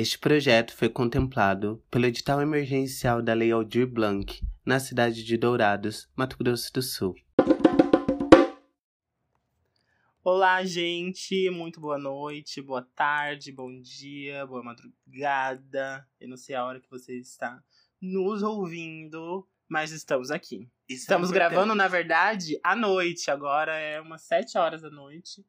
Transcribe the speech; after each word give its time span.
Este 0.00 0.16
projeto 0.16 0.76
foi 0.76 0.88
contemplado 0.88 1.82
pelo 1.90 2.06
edital 2.06 2.40
emergencial 2.40 3.20
da 3.20 3.34
Lei 3.34 3.50
Aldir 3.50 3.84
Blanc, 3.84 4.40
na 4.64 4.78
cidade 4.78 5.24
de 5.24 5.36
Dourados, 5.36 6.08
Mato 6.14 6.38
Grosso 6.38 6.72
do 6.72 6.80
Sul. 6.80 7.16
Olá, 10.22 10.64
gente! 10.64 11.50
Muito 11.50 11.80
boa 11.80 11.98
noite, 11.98 12.62
boa 12.62 12.82
tarde, 12.94 13.50
bom 13.50 13.80
dia, 13.80 14.46
boa 14.46 14.62
madrugada. 14.62 16.06
Eu 16.20 16.28
não 16.28 16.36
sei 16.36 16.54
a 16.54 16.64
hora 16.64 16.78
que 16.78 16.88
você 16.88 17.18
está 17.18 17.60
nos 18.00 18.44
ouvindo, 18.44 19.48
mas 19.68 19.90
estamos 19.90 20.30
aqui. 20.30 20.70
Isso 20.88 21.02
Estamos 21.02 21.32
é 21.32 21.34
gravando, 21.34 21.74
na 21.74 21.88
verdade, 21.88 22.56
à 22.62 22.76
noite. 22.76 23.32
Agora 23.32 23.76
é 23.76 24.00
umas 24.00 24.22
7 24.22 24.58
horas 24.58 24.80
da 24.80 24.90
noite. 24.90 25.44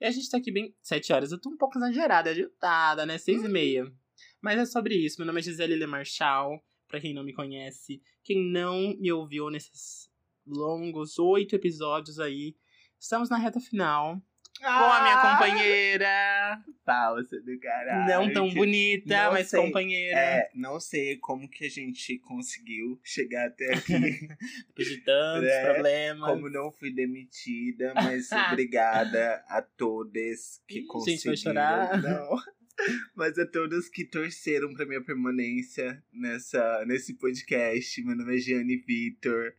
E 0.00 0.04
a 0.06 0.10
gente 0.10 0.30
tá 0.30 0.38
aqui 0.38 0.50
bem. 0.52 0.74
7 0.82 1.12
horas, 1.12 1.32
eu 1.32 1.40
tô 1.40 1.50
um 1.50 1.56
pouco 1.56 1.78
exagerada, 1.78 2.30
adiantada, 2.30 3.06
né? 3.06 3.18
6 3.18 3.44
e 3.44 3.48
meia. 3.48 3.92
Mas 4.40 4.58
é 4.58 4.66
sobre 4.66 4.94
isso. 4.94 5.18
Meu 5.18 5.26
nome 5.26 5.40
é 5.40 5.42
Gisele 5.42 5.76
Le 5.76 5.86
Marchal. 5.86 6.62
Pra 6.86 7.00
quem 7.00 7.14
não 7.14 7.24
me 7.24 7.32
conhece, 7.32 8.00
quem 8.22 8.52
não 8.52 8.94
me 8.98 9.10
ouviu 9.10 9.50
nesses 9.50 10.08
longos 10.46 11.18
oito 11.18 11.56
episódios 11.56 12.20
aí, 12.20 12.54
estamos 13.00 13.28
na 13.28 13.36
reta 13.36 13.58
final. 13.58 14.22
Com 14.60 14.66
a 14.66 15.02
minha 15.02 15.14
Ah! 15.16 15.36
companheira. 15.38 16.64
Falsa 16.84 17.40
do 17.40 17.58
caralho. 17.58 18.06
não 18.26 18.32
tão 18.32 18.52
bonita, 18.52 19.24
Não 19.24 19.32
mas 19.32 19.48
sei. 19.48 19.60
companheira. 19.60 20.18
É, 20.18 20.50
não 20.54 20.78
sei 20.78 21.16
como 21.16 21.48
que 21.48 21.64
a 21.66 21.70
gente 21.70 22.18
conseguiu 22.18 23.00
chegar 23.02 23.46
até 23.48 23.72
aqui. 23.74 23.92
Depois 24.68 24.88
de 24.88 24.98
tantos 24.98 25.48
É, 25.48 25.72
problemas. 25.72 26.30
como 26.30 26.48
não 26.50 26.70
fui 26.72 26.92
demitida, 26.92 27.94
mas 27.94 28.28
obrigada 28.52 29.42
a 29.48 29.62
todos 29.62 30.60
que 30.68 30.74
Ih, 30.74 30.80
gente, 30.80 30.86
conseguiram. 30.88 31.24
vai 31.24 31.36
chorar. 31.36 32.02
Não. 32.02 32.36
Mas 33.14 33.38
a 33.38 33.46
todos 33.46 33.88
que 33.88 34.04
torceram 34.04 34.74
pra 34.74 34.84
minha 34.84 35.00
permanência 35.00 36.02
nessa, 36.12 36.84
nesse 36.84 37.14
podcast. 37.14 38.02
Meu 38.02 38.16
nome 38.16 38.34
é 38.34 38.38
Gianni 38.40 38.78
Vitor. 38.78 39.54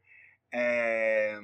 É... 0.52 1.40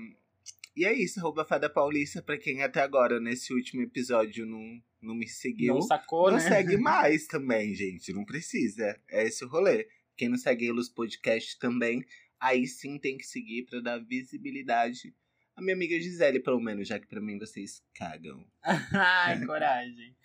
E 0.75 0.85
é 0.85 0.93
isso, 0.93 1.19
arroba 1.19 1.45
Fada 1.45 1.69
Paulista, 1.69 2.21
pra 2.21 2.37
quem 2.37 2.63
até 2.63 2.81
agora, 2.81 3.19
nesse 3.19 3.53
último 3.53 3.81
episódio, 3.81 4.45
não, 4.45 4.81
não 5.01 5.15
me 5.15 5.27
seguiu. 5.27 5.73
Não 5.73 5.81
sacou, 5.81 6.31
não 6.31 6.37
né? 6.37 6.47
segue 6.47 6.77
mais 6.79 7.27
também, 7.27 7.73
gente. 7.75 8.13
Não 8.13 8.23
precisa. 8.23 8.99
É 9.09 9.23
esse 9.23 9.43
o 9.43 9.47
rolê. 9.47 9.87
Quem 10.15 10.29
não 10.29 10.37
segue 10.37 10.67
Elos 10.67 10.87
Podcast 10.87 11.57
também, 11.59 12.05
aí 12.39 12.67
sim 12.67 12.97
tem 12.97 13.17
que 13.17 13.25
seguir 13.25 13.65
pra 13.65 13.79
dar 13.79 13.97
visibilidade 13.99 15.13
à 15.55 15.61
minha 15.61 15.75
amiga 15.75 15.99
Gisele, 15.99 16.39
pelo 16.39 16.59
menos, 16.59 16.87
já 16.87 16.99
que 16.99 17.07
pra 17.07 17.21
mim 17.21 17.37
vocês 17.37 17.83
cagam. 17.93 18.45
Ai, 18.63 19.45
coragem. 19.45 20.15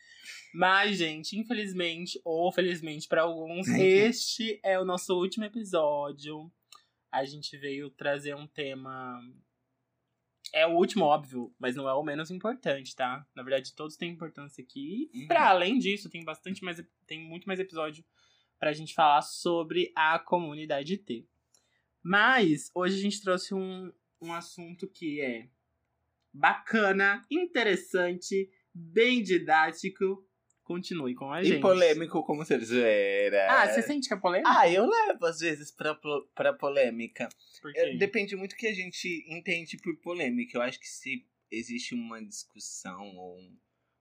Mas, 0.55 0.97
gente, 0.97 1.39
infelizmente, 1.39 2.21
ou 2.25 2.51
felizmente 2.51 3.07
pra 3.07 3.23
alguns, 3.23 3.69
este 3.79 4.59
é 4.65 4.79
o 4.79 4.85
nosso 4.85 5.15
último 5.15 5.45
episódio. 5.45 6.51
A 7.13 7.25
gente 7.25 7.57
veio 7.57 7.91
trazer 7.91 8.35
um 8.35 8.47
tema. 8.47 9.21
É 10.53 10.67
o 10.67 10.71
último, 10.71 11.05
óbvio, 11.05 11.53
mas 11.59 11.77
não 11.77 11.89
é 11.89 11.93
o 11.95 12.03
menos 12.03 12.31
importante, 12.31 12.95
tá? 12.95 13.27
Na 13.35 13.43
verdade, 13.43 13.75
todos 13.75 13.97
têm 13.97 14.11
importância 14.13 14.63
aqui. 14.63 15.11
E 15.13 15.23
Uhum. 15.23 15.27
pra 15.29 15.49
além 15.51 15.79
disso, 15.79 16.09
tem 16.09 16.25
bastante 16.25 16.65
mais. 16.65 16.83
Tem 17.07 17.21
muito 17.21 17.47
mais 17.47 17.61
episódio 17.61 18.05
pra 18.59 18.73
gente 18.73 18.95
falar 18.95 19.23
sobre 19.23 19.93
a 19.95 20.19
comunidade 20.19 20.97
T. 20.97 21.27
Mas 22.03 22.71
hoje 22.75 22.97
a 22.97 23.01
gente 23.03 23.21
trouxe 23.21 23.53
um, 23.55 23.93
um 24.21 24.33
assunto 24.33 24.87
que 24.87 25.21
é 25.21 25.49
bacana, 26.33 27.25
interessante, 27.31 28.51
bem 28.73 29.23
didático. 29.23 30.25
Continue 30.67 31.15
com 31.15 31.31
a 31.33 31.45
gente. 31.45 31.59
E 31.59 31.61
polêmico 31.61 32.25
como 32.25 32.45
ser 32.45 32.59
zoeira. 32.65 33.47
Ah, 33.49 33.69
você 33.69 33.83
sente 33.83 34.09
que 34.09 34.15
é 34.15 34.17
polêmico? 34.17 34.51
Ah, 34.51 34.69
eu 34.69 34.85
levo 34.85 35.25
às 35.25 35.39
vezes 35.39 35.71
pra, 35.71 35.97
pra 36.35 36.53
polêmica. 36.53 37.29
Por 37.63 37.73
quê? 37.73 37.79
É, 37.79 37.97
Depende 37.97 38.35
muito 38.35 38.51
do 38.51 38.57
que 38.59 38.67
a 38.67 38.75
gente 38.75 39.25
entende 39.29 39.77
por 39.77 39.97
polêmica. 39.99 40.59
Eu 40.59 40.63
acho 40.63 40.81
que 40.81 40.89
se 40.89 41.25
existe 41.53 41.95
uma 41.95 42.21
discussão 42.21 43.15
ou 43.17 43.39
um- 43.39 43.57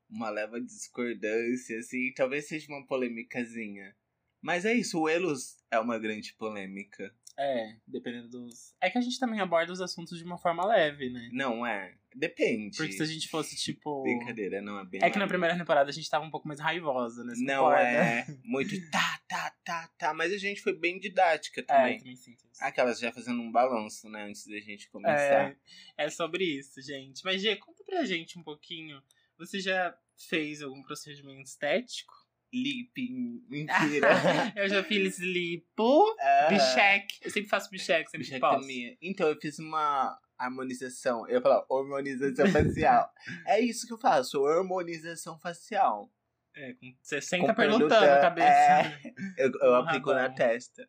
uma 0.10 0.32
leva 0.32 0.60
de 0.60 0.66
discordância, 0.66 1.78
assim, 1.78 2.12
talvez 2.16 2.48
seja 2.48 2.68
uma 2.70 2.86
polêmicazinha. 2.88 3.96
Mas 4.42 4.66
é 4.66 4.74
isso, 4.74 5.00
o 5.00 5.08
Elos 5.08 5.58
é 5.70 5.80
uma 5.80 6.00
grande 6.00 6.34
polêmica. 6.34 7.14
É, 7.38 7.76
dependendo 7.86 8.30
dos. 8.30 8.74
É 8.82 8.90
que 8.90 8.98
a 8.98 9.02
gente 9.02 9.20
também 9.20 9.42
aborda 9.42 9.72
os 9.72 9.82
assuntos 9.82 10.18
de 10.18 10.24
uma 10.24 10.38
forma 10.38 10.66
leve, 10.66 11.10
né? 11.10 11.30
Não 11.34 11.66
é? 11.66 11.94
Depende. 12.16 12.78
Porque 12.78 12.94
se 12.94 13.04
a 13.04 13.06
gente 13.06 13.28
fosse, 13.28 13.58
tipo. 13.58 14.04
Brincadeira, 14.04 14.62
não 14.62 14.80
é 14.80 14.86
bem. 14.86 15.02
É 15.04 15.10
que 15.10 15.18
na 15.18 15.26
leve. 15.26 15.34
primeira 15.34 15.58
temporada 15.58 15.90
a 15.90 15.94
gente 15.94 16.10
tava 16.10 16.24
um 16.26 16.32
pouco 16.32 16.48
mais 16.48 16.62
raivosa, 16.62 17.26
né? 17.26 17.34
Não 17.38 17.66
concorda? 17.66 17.82
é 17.82 18.26
muito 18.44 18.90
tá, 18.90 19.20
tá, 19.28 19.54
tá, 19.66 19.90
tá. 19.98 20.14
Mas 20.14 20.32
a 20.32 20.38
gente 20.38 20.62
foi 20.62 20.74
bem 20.74 20.98
didática 20.98 21.60
É, 21.60 21.64
eu 21.64 21.68
também. 21.68 21.98
também 21.98 22.16
sinto 22.16 22.46
isso. 22.50 22.64
Aquelas 22.64 23.00
já 23.00 23.12
fazendo 23.12 23.42
um 23.42 23.52
balanço, 23.52 24.08
né, 24.10 24.24
antes 24.24 24.48
da 24.48 24.60
gente 24.60 24.90
começar. 24.90 25.52
É, 25.52 25.58
é 25.98 26.10
sobre 26.10 26.46
isso, 26.46 26.82
gente. 26.82 27.22
Mas, 27.26 27.42
Gê, 27.42 27.58
conta 27.58 27.84
pra 27.84 28.06
gente 28.06 28.40
um 28.40 28.44
pouquinho. 28.44 29.02
Você 29.38 29.60
já 29.60 29.94
fez 30.18 30.62
algum 30.62 30.82
procedimento 30.82 31.50
estético? 31.50 32.25
Lip, 32.64 33.10
mentira. 33.50 34.08
eu 34.56 34.70
já 34.70 34.84
fiz 34.84 35.18
lipo, 35.20 36.16
Ah. 36.20 36.48
bicheque. 36.50 37.18
Eu 37.22 37.32
sempre 37.32 37.50
faço 37.50 37.70
bicheque, 37.70 38.10
sempre. 38.10 38.20
Bichectomia. 38.28 38.98
Então, 39.02 39.28
eu 39.28 39.36
fiz 39.40 39.60
uma 39.60 40.18
harmonização. 40.38 41.28
Eu 41.28 41.42
falar 41.42 41.66
hormonização 41.70 42.48
facial. 42.48 43.12
é 43.48 43.60
isso 43.60 43.86
que 43.88 43.94
eu 43.94 43.98
faço, 43.98 44.42
hormonização 44.42 45.38
facial. 45.40 46.12
É, 46.56 46.74
com 46.74 46.96
60 47.02 47.48
Com 47.48 47.54
perguntando 47.54 47.90
pergunta- 47.90 48.16
a 48.18 48.22
cabeça. 48.22 48.48
é. 48.48 49.02
Eu, 49.38 49.52
eu 49.62 49.72
Um 49.72 49.76
aplico 49.76 50.12
na 50.14 50.22
rabão. 50.22 50.36
testa. 50.36 50.88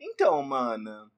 Então, 0.00 0.42
mana. 0.42 1.08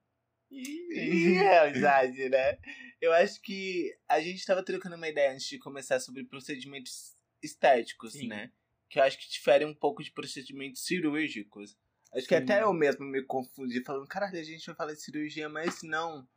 Ih, 0.51 1.37
É 1.39 1.69
verdade, 1.71 2.29
né? 2.29 2.57
Eu 3.01 3.11
acho 3.13 3.41
que 3.41 3.91
a 4.07 4.21
gente 4.21 4.45
tava 4.45 4.63
trocando 4.63 4.95
uma 4.95 5.07
ideia 5.09 5.31
antes 5.33 5.47
de 5.47 5.57
começar 5.59 5.99
sobre 5.99 6.23
procedimentos 6.23 7.15
estéticos, 7.41 8.13
Sim. 8.13 8.27
né? 8.27 8.51
Que 8.89 8.99
eu 8.99 9.03
acho 9.03 9.17
que 9.17 9.29
difere 9.29 9.65
um 9.65 9.73
pouco 9.73 10.03
de 10.03 10.11
procedimentos 10.11 10.85
cirúrgicos. 10.85 11.77
Acho 12.13 12.27
que 12.27 12.35
Sim. 12.35 12.41
até 12.41 12.63
eu 12.63 12.73
mesmo 12.73 13.05
me 13.05 13.21
confundi, 13.23 13.83
falando, 13.83 14.07
caralho, 14.07 14.39
a 14.39 14.43
gente 14.43 14.65
vai 14.65 14.75
falar 14.75 14.93
de 14.93 15.01
cirurgia, 15.01 15.49
mas 15.49 15.83
não, 15.83 16.27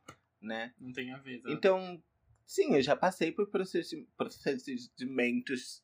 né? 0.41 0.73
Não 0.77 0.91
tem 0.91 1.11
a 1.11 1.17
ver. 1.17 1.35
exato. 1.35 1.51
Então, 1.53 2.03
sim, 2.45 2.75
eu 2.75 2.81
já 2.81 2.95
passei 2.95 3.31
por 3.31 3.49
procedi- 3.49 4.07
procedimentos 4.17 5.83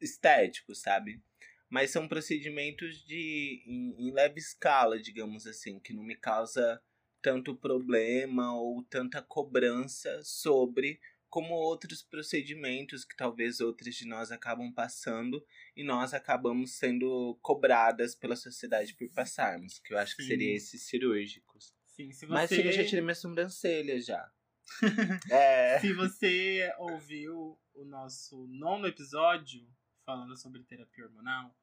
estéticos, 0.00 0.80
sabe? 0.80 1.22
Mas 1.68 1.90
são 1.90 2.06
procedimentos 2.06 3.04
de 3.04 3.62
em, 3.66 4.08
em 4.08 4.12
leve 4.12 4.38
escala, 4.38 5.00
digamos 5.00 5.46
assim, 5.46 5.80
que 5.80 5.92
não 5.92 6.02
me 6.02 6.14
causa 6.14 6.80
tanto 7.20 7.56
problema 7.56 8.54
ou 8.54 8.84
tanta 8.84 9.20
cobrança 9.20 10.22
sobre 10.22 11.00
como 11.28 11.54
outros 11.54 12.02
procedimentos 12.02 13.04
que 13.04 13.16
talvez 13.16 13.60
outras 13.60 13.94
de 13.94 14.06
nós 14.06 14.30
acabam 14.30 14.72
passando 14.72 15.44
e 15.76 15.82
nós 15.84 16.14
acabamos 16.14 16.72
sendo 16.72 17.38
cobradas 17.42 18.14
pela 18.14 18.36
sociedade 18.36 18.94
por 18.94 19.08
passarmos, 19.10 19.78
que 19.78 19.92
eu 19.92 19.98
acho 19.98 20.16
que 20.16 20.22
Sim. 20.22 20.28
seria 20.28 20.54
esses 20.54 20.82
cirúrgicos. 20.82 21.74
Sim, 21.84 22.12
se 22.12 22.26
você... 22.26 22.32
Mas 22.32 22.52
eu 22.52 22.72
já 22.72 22.84
tirei 22.84 23.00
minha 23.00 23.14
sobrancelha 23.14 24.00
já. 24.00 24.30
é. 25.30 25.78
Se 25.80 25.92
você 25.92 26.72
ouviu 26.78 27.58
o 27.74 27.84
nosso 27.84 28.46
nono 28.48 28.86
episódio 28.86 29.66
falando 30.04 30.36
sobre 30.36 30.62
terapia 30.64 31.04
hormonal, 31.04 31.54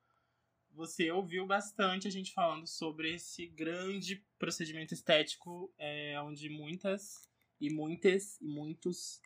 você 0.72 1.12
ouviu 1.12 1.46
bastante 1.46 2.08
a 2.08 2.12
gente 2.12 2.34
falando 2.34 2.66
sobre 2.66 3.14
esse 3.14 3.46
grande 3.46 4.26
procedimento 4.40 4.94
estético, 4.94 5.74
é, 5.78 6.20
onde 6.22 6.50
muitas 6.50 7.30
e 7.60 7.70
muitas 7.70 8.40
e 8.42 8.48
muitos 8.48 9.22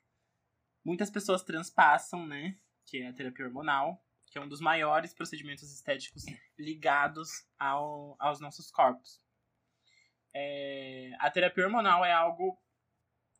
muitas 0.87 1.09
pessoas 1.09 1.43
transpassam, 1.43 2.25
né? 2.25 2.57
Que 2.85 3.01
é 3.01 3.09
a 3.09 3.13
terapia 3.13 3.45
hormonal, 3.45 4.01
que 4.25 4.37
é 4.37 4.41
um 4.41 4.47
dos 4.47 4.61
maiores 4.61 5.13
procedimentos 5.13 5.69
estéticos 5.69 6.23
ligados 6.57 7.45
ao, 7.59 8.15
aos 8.17 8.39
nossos 8.39 8.72
corpos. 8.72 9.22
É, 10.34 11.11
a 11.19 11.29
terapia 11.29 11.66
hormonal 11.66 12.05
é 12.05 12.13
algo 12.13 12.57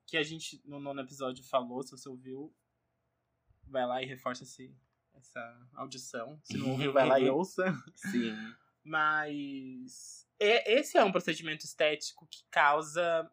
que 0.06 0.18
a 0.18 0.24
gente 0.24 0.62
no 0.66 0.78
nono 0.78 1.00
episódio 1.00 1.42
falou, 1.46 1.82
se 1.84 1.92
você 1.92 2.10
ouviu, 2.10 2.54
vai 3.66 3.86
lá 3.86 4.04
e 4.04 4.06
reforça 4.06 4.44
esse, 4.44 4.76
essa 5.14 5.70
audição. 5.76 6.38
Se 6.44 6.58
não 6.58 6.72
ouviu, 6.72 6.92
vai 6.92 7.08
lá 7.08 7.18
e 7.18 7.30
ouça. 7.30 7.64
Sim. 7.96 8.36
Mas 8.84 10.28
esse 10.38 10.98
é 10.98 11.04
um 11.04 11.12
procedimento 11.14 11.64
estético 11.64 12.28
que 12.28 12.44
causa 12.52 13.32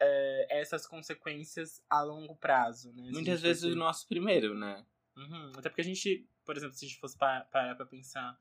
é, 0.00 0.60
essas 0.60 0.86
consequências 0.86 1.82
a 1.88 2.02
longo 2.02 2.36
prazo, 2.36 2.92
né? 2.92 3.04
Se 3.04 3.08
a 3.10 3.12
Muitas 3.12 3.40
vezes 3.40 3.64
o 3.64 3.76
nosso 3.76 4.06
primeiro, 4.06 4.54
né? 4.54 4.84
Uhum, 5.16 5.52
Até 5.56 5.68
porque 5.68 5.80
a 5.80 5.84
gente, 5.84 6.28
por 6.44 6.56
exemplo, 6.56 6.74
se 6.76 6.84
a 6.84 6.88
gente 6.88 6.98
fosse 7.00 7.16
pa- 7.16 7.46
parar 7.52 7.74
pra 7.76 7.86
pensar, 7.86 8.38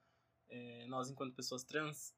é, 0.49 0.85
nós 0.87 1.09
enquanto 1.09 1.35
pessoas 1.35 1.63
trans, 1.63 2.15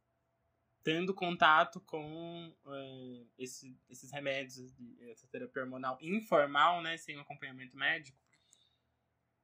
tendo 0.84 1.14
contato 1.14 1.82
com 1.82 2.56
é, 2.68 3.26
esse- 3.38 3.78
esses 3.90 4.12
remédios, 4.12 4.74
essa 5.10 5.28
terapia 5.28 5.64
hormonal 5.64 5.98
informal, 6.02 6.82
né, 6.82 6.96
sem 6.98 7.18
um 7.18 7.22
acompanhamento 7.22 7.76
médico, 7.78 8.18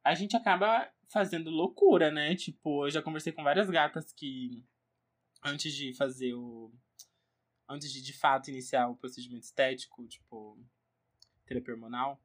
a 0.04 0.14
gente 0.16 0.36
acaba 0.36 0.90
fazendo 1.10 1.50
loucura, 1.50 2.10
né? 2.12 2.36
Tipo, 2.36 2.86
eu 2.88 2.92
já 2.92 3.02
conversei 3.02 3.32
com 3.34 3.44
várias 3.44 3.70
gatas 3.70 4.12
que 4.14 4.64
antes 5.44 5.74
de 5.74 5.94
fazer 5.94 6.34
o 6.34 6.72
antes 7.72 7.92
de 7.92 8.02
de 8.02 8.14
fato 8.14 8.50
iniciar 8.50 8.88
o 8.88 8.96
procedimento 8.96 9.44
estético, 9.44 10.06
tipo, 10.08 10.60
terapia 11.46 11.74
hormonal, 11.74 12.22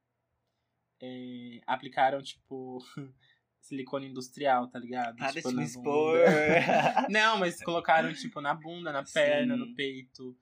é, 1.00 1.60
aplicaram, 1.66 2.20
tipo, 2.22 2.78
silicone 3.60 4.08
industrial, 4.08 4.68
tá 4.68 4.78
ligado? 4.78 5.16
Para 5.16 5.32
tipo, 5.32 5.50
de 5.50 5.56
me 5.56 5.64
expor. 5.64 6.18
Não, 7.10 7.38
mas 7.38 7.62
colocaram, 7.62 8.12
tipo, 8.12 8.40
na 8.40 8.54
bunda, 8.54 8.92
na 8.92 9.04
perna, 9.04 9.54
Sim. 9.54 9.60
no 9.60 9.74
peito. 9.74 10.36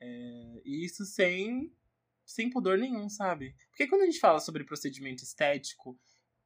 É, 0.00 0.62
e 0.64 0.84
isso 0.84 1.04
sem, 1.04 1.72
sem 2.24 2.50
pudor 2.50 2.78
nenhum, 2.78 3.08
sabe? 3.08 3.54
Porque 3.70 3.86
quando 3.86 4.02
a 4.02 4.06
gente 4.06 4.20
fala 4.20 4.40
sobre 4.40 4.64
procedimento 4.64 5.22
estético, 5.22 5.98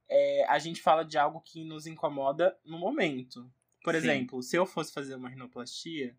é, 0.09 0.45
a 0.49 0.59
gente 0.59 0.83
fala 0.83 1.05
de 1.05 1.17
algo 1.17 1.41
que 1.41 1.65
nos 1.65 1.87
incomoda 1.87 2.59
no 2.65 2.79
momento. 2.79 3.53
Por 3.83 3.95
Sim. 3.95 3.99
exemplo, 3.99 4.43
se 4.43 4.57
eu 4.57 4.67
fosse 4.67 4.93
fazer 4.93 5.15
uma 5.15 5.29
rinoplastia, 5.29 6.17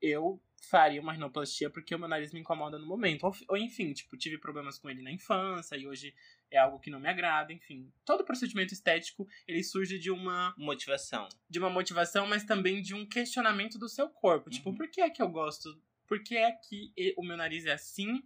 eu 0.00 0.40
faria 0.62 1.00
uma 1.00 1.12
rinoplastia 1.12 1.68
porque 1.68 1.94
o 1.94 1.98
meu 1.98 2.08
nariz 2.08 2.32
me 2.32 2.40
incomoda 2.40 2.78
no 2.78 2.86
momento. 2.86 3.24
Ou, 3.24 3.34
ou, 3.48 3.56
enfim, 3.56 3.92
tipo, 3.92 4.16
tive 4.16 4.38
problemas 4.38 4.78
com 4.78 4.88
ele 4.88 5.02
na 5.02 5.10
infância 5.10 5.76
e 5.76 5.86
hoje 5.86 6.14
é 6.50 6.58
algo 6.58 6.78
que 6.78 6.90
não 6.90 7.00
me 7.00 7.08
agrada, 7.08 7.52
enfim. 7.52 7.92
Todo 8.04 8.24
procedimento 8.24 8.72
estético, 8.72 9.26
ele 9.46 9.62
surge 9.62 9.98
de 9.98 10.10
uma 10.10 10.54
Motivação. 10.56 11.28
de 11.50 11.58
uma 11.58 11.68
motivação, 11.70 12.26
mas 12.26 12.44
também 12.44 12.80
de 12.80 12.94
um 12.94 13.04
questionamento 13.06 13.78
do 13.78 13.88
seu 13.88 14.08
corpo. 14.08 14.50
Tipo, 14.50 14.70
Uhum. 14.70 14.76
por 14.76 14.88
que 14.88 15.00
é 15.00 15.10
que 15.10 15.20
eu 15.20 15.28
gosto? 15.28 15.68
Por 16.06 16.22
que 16.22 16.36
é 16.36 16.52
que 16.52 16.92
o 17.16 17.22
meu 17.24 17.36
nariz 17.36 17.64
é 17.66 17.72
assim? 17.72 18.22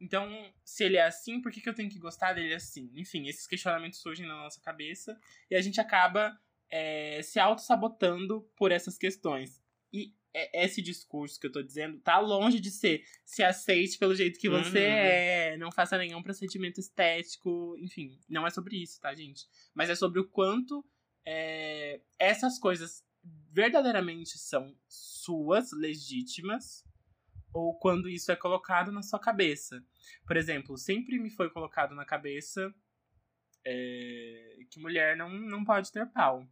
Então, 0.00 0.28
se 0.64 0.84
ele 0.84 0.96
é 0.96 1.04
assim, 1.04 1.40
por 1.40 1.50
que, 1.50 1.60
que 1.60 1.68
eu 1.68 1.74
tenho 1.74 1.90
que 1.90 1.98
gostar 1.98 2.32
dele 2.32 2.54
assim? 2.54 2.90
Enfim, 2.94 3.26
esses 3.28 3.46
questionamentos 3.46 4.00
surgem 4.00 4.26
na 4.26 4.36
nossa 4.36 4.60
cabeça 4.60 5.18
e 5.50 5.56
a 5.56 5.60
gente 5.60 5.80
acaba 5.80 6.38
é, 6.70 7.20
se 7.22 7.40
auto-sabotando 7.40 8.42
por 8.56 8.70
essas 8.72 8.96
questões. 8.98 9.60
E 10.38 10.50
é- 10.52 10.64
esse 10.64 10.80
discurso 10.82 11.38
que 11.40 11.46
eu 11.46 11.52
tô 11.52 11.62
dizendo 11.62 11.98
tá 12.00 12.18
longe 12.18 12.60
de 12.60 12.70
ser 12.70 13.02
se 13.24 13.42
aceite 13.42 13.98
pelo 13.98 14.14
jeito 14.14 14.38
que 14.38 14.48
você 14.48 14.78
Uhum. 14.78 14.84
é, 14.94 15.56
não 15.56 15.72
faça 15.72 15.98
nenhum 15.98 16.22
procedimento 16.22 16.78
estético, 16.80 17.76
enfim, 17.78 18.18
não 18.28 18.46
é 18.46 18.50
sobre 18.50 18.76
isso, 18.82 19.00
tá, 19.00 19.14
gente? 19.14 19.46
Mas 19.74 19.90
é 19.90 19.94
sobre 19.94 20.20
o 20.20 20.28
quanto 20.28 20.84
é, 21.26 22.00
essas 22.18 22.58
coisas 22.58 23.04
verdadeiramente 23.50 24.38
são 24.38 24.74
suas, 24.88 25.72
legítimas, 25.72 26.84
ou 27.52 27.78
quando 27.78 28.08
isso 28.08 28.30
é 28.30 28.36
colocado 28.36 28.92
na 28.92 29.02
sua 29.02 29.18
cabeça. 29.18 29.82
Por 30.26 30.36
exemplo, 30.36 30.76
sempre 30.78 31.18
me 31.18 31.30
foi 31.30 31.50
colocado 31.50 31.94
na 31.94 32.04
cabeça 32.04 32.72
é, 33.64 34.58
que 34.70 34.80
mulher 34.80 35.16
não, 35.16 35.28
não 35.30 35.64
pode 35.64 35.90
ter 35.92 36.06
pau. 36.06 36.46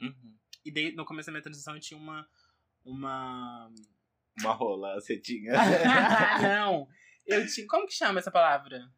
Uhum. 0.00 0.36
E 0.64 0.70
de- 0.70 0.92
no 0.92 1.04
começo 1.04 1.26
da 1.26 1.32
minha 1.32 1.42
transição 1.42 1.74
eu 1.74 1.80
tinha 1.80 1.98
uma. 1.98 2.28
Uma. 2.86 3.70
Uma 4.40 4.52
rola, 4.52 4.94
você 4.94 5.18
tinha. 5.18 5.52
não! 6.40 6.88
Eu 7.26 7.46
tinha. 7.46 7.66
Como 7.66 7.86
que 7.86 7.94
chama 7.94 8.20
essa 8.20 8.30
palavra? 8.30 8.88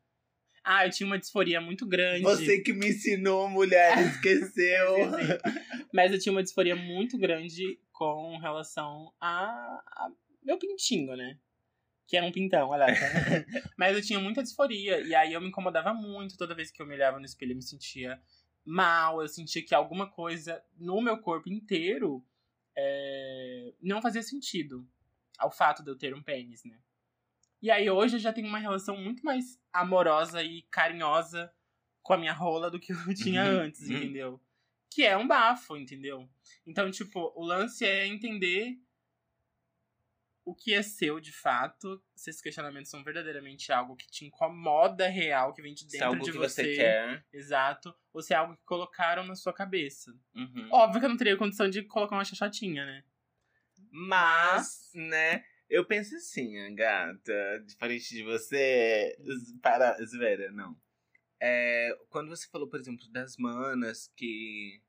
Ah, 0.62 0.84
eu 0.84 0.90
tinha 0.90 1.06
uma 1.06 1.18
disforia 1.18 1.62
muito 1.62 1.86
grande. 1.86 2.22
Você 2.22 2.60
que 2.60 2.74
me 2.74 2.90
ensinou, 2.90 3.48
mulher, 3.48 3.96
esqueceu. 4.06 4.96
Mas 5.92 6.12
eu 6.12 6.18
tinha 6.18 6.30
uma 6.30 6.42
disforia 6.42 6.76
muito 6.76 7.16
grande 7.16 7.80
com 7.90 8.36
relação 8.36 9.10
a, 9.18 9.46
a 9.46 10.10
meu 10.42 10.58
pintinho, 10.58 11.16
né? 11.16 11.38
Que 12.06 12.18
era 12.18 12.26
um 12.26 12.32
pintão, 12.32 12.68
olha 12.68 12.84
lá. 12.84 12.92
Mas 13.78 13.96
eu 13.96 14.02
tinha 14.02 14.20
muita 14.20 14.42
disforia. 14.42 15.00
E 15.00 15.14
aí 15.14 15.32
eu 15.32 15.40
me 15.40 15.48
incomodava 15.48 15.94
muito. 15.94 16.36
Toda 16.36 16.54
vez 16.54 16.70
que 16.70 16.82
eu 16.82 16.86
me 16.86 16.94
olhava 16.94 17.18
no 17.18 17.24
espelho, 17.24 17.52
eu 17.52 17.56
me 17.56 17.62
sentia 17.62 18.20
mal. 18.62 19.22
Eu 19.22 19.28
sentia 19.28 19.64
que 19.64 19.74
alguma 19.74 20.10
coisa 20.10 20.62
no 20.76 21.00
meu 21.00 21.16
corpo 21.16 21.48
inteiro 21.48 22.22
é, 22.80 23.74
não 23.82 24.00
fazia 24.00 24.22
sentido 24.22 24.86
ao 25.36 25.50
fato 25.50 25.82
de 25.82 25.90
eu 25.90 25.98
ter 25.98 26.14
um 26.14 26.22
pênis, 26.22 26.62
né? 26.64 26.78
E 27.60 27.72
aí 27.72 27.90
hoje 27.90 28.16
eu 28.16 28.20
já 28.20 28.32
tenho 28.32 28.46
uma 28.46 28.58
relação 28.60 28.96
muito 28.96 29.24
mais 29.24 29.60
amorosa 29.72 30.42
e 30.44 30.62
carinhosa 30.70 31.52
com 32.02 32.12
a 32.12 32.16
minha 32.18 32.32
rola 32.32 32.70
do 32.70 32.78
que 32.78 32.92
eu 32.92 32.96
tinha 33.14 33.42
Uhum. 33.42 33.60
antes, 33.62 33.88
Uhum. 33.88 33.96
entendeu? 33.96 34.40
Que 34.90 35.02
é 35.04 35.16
um 35.16 35.26
bafo, 35.26 35.76
entendeu? 35.76 36.28
Então, 36.64 36.88
tipo, 36.90 37.32
o 37.34 37.44
lance 37.44 37.84
é 37.84 38.06
entender 38.06 38.78
o 40.48 40.54
que 40.54 40.72
é 40.72 40.82
seu 40.82 41.20
de 41.20 41.30
fato, 41.30 42.02
se 42.16 42.30
esses 42.30 42.40
questionamentos 42.40 42.90
são 42.90 43.04
verdadeiramente 43.04 43.70
algo 43.70 43.94
que 43.94 44.06
te 44.06 44.24
incomoda 44.24 45.06
real, 45.06 45.52
que 45.52 45.60
vem 45.60 45.74
de 45.74 45.80
Se 45.80 45.98
é 45.98 46.00
dentro 46.00 46.06
algo 46.06 46.24
de 46.24 46.32
que 46.32 46.38
você. 46.38 46.64
você 46.64 46.74
quer. 46.74 47.26
Exato. 47.30 47.94
Ou 48.14 48.22
se 48.22 48.32
é 48.32 48.36
algo 48.36 48.56
que 48.56 48.64
colocaram 48.64 49.26
na 49.26 49.34
sua 49.34 49.52
cabeça. 49.52 50.10
Uhum. 50.34 50.68
Óbvio 50.72 51.00
que 51.00 51.04
eu 51.04 51.10
não 51.10 51.18
teria 51.18 51.36
condição 51.36 51.68
de 51.68 51.82
colocar 51.82 52.16
uma 52.16 52.24
chachatinha, 52.24 52.86
né? 52.86 53.04
Mas, 53.90 54.90
né, 54.94 55.44
eu 55.68 55.84
penso 55.84 56.16
assim, 56.16 56.58
a 56.60 56.70
gata, 56.70 57.64
diferente 57.66 58.08
de 58.14 58.22
você, 58.22 59.14
para, 59.60 60.02
Zvera, 60.06 60.50
não. 60.50 60.74
É, 61.38 61.94
quando 62.08 62.30
você 62.30 62.48
falou, 62.48 62.68
por 62.70 62.80
exemplo, 62.80 63.06
das 63.10 63.36
manas 63.36 64.10
que 64.16 64.82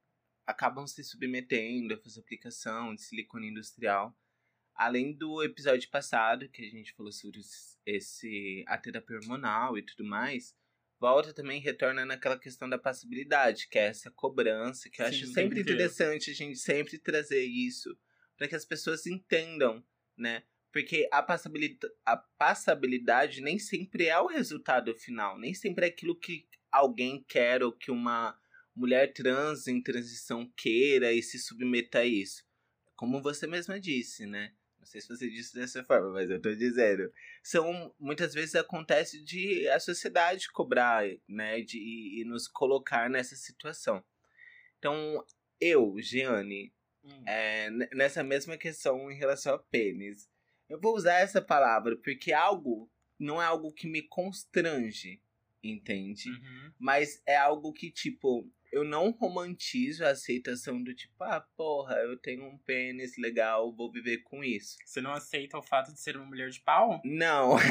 acabam 0.48 0.88
se 0.88 1.04
submetendo 1.04 1.94
a 1.94 1.98
fazer 1.98 2.22
aplicação 2.22 2.96
de 2.96 3.02
silicone 3.02 3.50
industrial, 3.50 4.18
além 4.80 5.14
do 5.14 5.44
episódio 5.44 5.90
passado, 5.90 6.50
que 6.50 6.64
a 6.66 6.70
gente 6.70 6.94
falou 6.94 7.12
sobre 7.12 7.42
esse- 7.86 8.64
a 8.68 8.78
terapia 8.78 9.18
hormonal 9.18 9.78
e 9.78 9.84
tudo 9.86 10.06
mais, 10.06 10.56
volta 11.00 11.34
também 11.34 11.60
retorna 11.62 12.06
naquela 12.06 12.40
questão 12.40 12.70
da 12.70 12.78
passibilidade, 12.78 13.68
que 13.70 13.78
é 13.78 13.88
essa 13.88 14.10
cobrança, 14.12 14.90
que 14.90 15.02
eu 15.02 15.06
Sim, 15.06 15.24
acho 15.26 15.28
sempre 15.28 15.60
interessante 15.62 16.32
a 16.32 16.34
gente 16.34 16.58
sempre 16.58 16.98
trazer 17.00 17.44
isso 17.44 17.98
para 18.38 18.48
que 18.48 18.56
as 18.56 18.66
pessoas 18.66 19.06
entendam, 19.06 19.84
né? 20.18 20.44
Porque 20.72 21.08
a 21.12 21.24
passabilidade, 21.24 21.94
a 22.06 22.16
passabilidade 22.18 23.42
nem 23.42 23.58
sempre 23.58 24.06
é 24.08 24.20
o 24.20 24.28
resultado 24.28 24.94
final, 24.96 25.38
nem 25.40 25.54
sempre 25.54 25.86
é 25.86 25.90
aquilo 25.90 26.18
que 26.18 26.48
alguém 26.72 27.24
quer 27.28 27.64
ou 27.64 27.72
que 27.74 27.90
uma 27.92 28.38
mulher 28.76 29.12
trans 29.14 29.68
em 29.68 29.82
transição 29.82 30.52
queira 30.56 31.12
e 31.12 31.24
se 31.24 31.40
submeta 31.40 32.00
a 32.00 32.06
isso. 32.06 32.44
Como 32.96 33.22
você 33.22 33.48
mesma 33.48 33.80
disse, 33.80 34.26
né? 34.26 34.54
Não 34.90 34.92
sei 34.92 35.02
se 35.02 35.08
você 35.08 35.30
disse 35.30 35.54
dessa 35.54 35.84
forma, 35.84 36.10
mas 36.14 36.32
eu 36.32 36.42
tô 36.42 36.54
dizendo. 36.56 37.14
São, 37.44 37.94
muitas 38.00 38.34
vezes 38.34 38.56
acontece 38.56 39.24
de 39.24 39.68
a 39.70 39.80
sociedade 39.80 40.52
cobrar, 40.52 41.06
né? 41.28 41.62
De, 41.62 41.78
e 41.78 42.24
nos 42.26 42.48
colocar 42.48 43.08
nessa 43.08 43.36
situação. 43.36 44.04
Então, 44.80 45.24
eu, 45.62 45.96
Giane, 46.00 46.74
Hum. 47.04 47.24
é, 47.26 47.70
nessa 47.94 48.24
mesma 48.24 48.58
questão 48.58 49.12
em 49.12 49.16
relação 49.16 49.54
a 49.54 49.60
pênis. 49.60 50.28
Eu 50.68 50.80
vou 50.80 50.96
usar 50.96 51.20
essa 51.20 51.42
palavra 51.42 51.96
porque 51.98 52.34
algo 52.34 52.92
não 53.18 53.42
é 53.42 53.46
algo 53.46 53.72
que 53.72 53.88
me 53.88 54.02
constrange, 54.02 55.22
entende? 55.64 56.30
Uhum. 56.30 56.74
Mas 56.80 57.22
é 57.26 57.38
algo 57.38 57.72
que, 57.74 57.92
tipo, 57.92 58.50
eu 58.72 58.84
não 58.84 59.12
romantizo 59.12 60.06
a 60.06 60.10
aceitação 60.10 60.82
do 60.84 60.94
tipo, 60.94 61.24
ah, 61.24 61.42
porra, 61.56 61.96
eu 61.98 62.18
tenho 62.18 62.44
um 62.46 62.58
pênis 62.58 63.18
legal, 63.18 63.74
vou 63.76 63.92
viver 63.92 64.20
com 64.20 64.44
isso. 64.44 64.78
Você 64.86 65.02
não 65.02 65.12
aceita 65.14 65.58
o 65.58 65.64
fato 65.64 65.94
de 65.94 66.00
ser 66.00 66.16
uma 66.18 66.26
mulher 66.26 66.50
de 66.50 66.60
pau? 66.62 67.02
Não. 67.04 67.56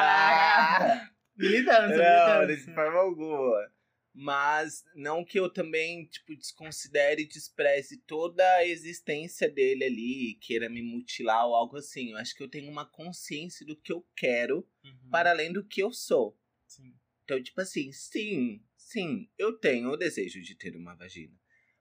Ah, 0.00 1.10
Militância, 1.36 1.96
Não, 1.96 2.40
de 2.40 2.46
militância. 2.46 2.74
forma 2.74 2.98
alguma. 2.98 3.70
Mas 4.12 4.84
não 4.96 5.24
que 5.24 5.38
eu 5.38 5.48
também, 5.48 6.04
tipo, 6.06 6.34
desconsidere 6.34 7.22
e 7.22 7.28
despreze 7.28 7.98
toda 7.98 8.42
a 8.56 8.66
existência 8.66 9.48
dele 9.48 9.84
ali, 9.84 10.34
queira 10.40 10.68
me 10.68 10.82
mutilar 10.82 11.46
ou 11.46 11.54
algo 11.54 11.76
assim. 11.76 12.10
Eu 12.10 12.16
acho 12.16 12.34
que 12.34 12.42
eu 12.42 12.48
tenho 12.48 12.68
uma 12.68 12.84
consciência 12.84 13.64
do 13.64 13.76
que 13.76 13.92
eu 13.92 14.04
quero 14.16 14.66
Uhum. 14.84 15.10
para 15.10 15.30
além 15.30 15.52
do 15.52 15.62
que 15.64 15.80
eu 15.80 15.92
sou. 15.92 16.36
Sim. 16.66 16.92
Então, 17.22 17.40
tipo 17.40 17.60
assim, 17.60 17.92
sim, 17.92 18.60
sim, 18.90 19.28
eu 19.38 19.52
tenho 19.58 19.90
o 19.90 19.96
desejo 19.96 20.40
de 20.42 20.54
ter 20.56 20.74
uma 20.76 20.94
vagina. 20.94 21.34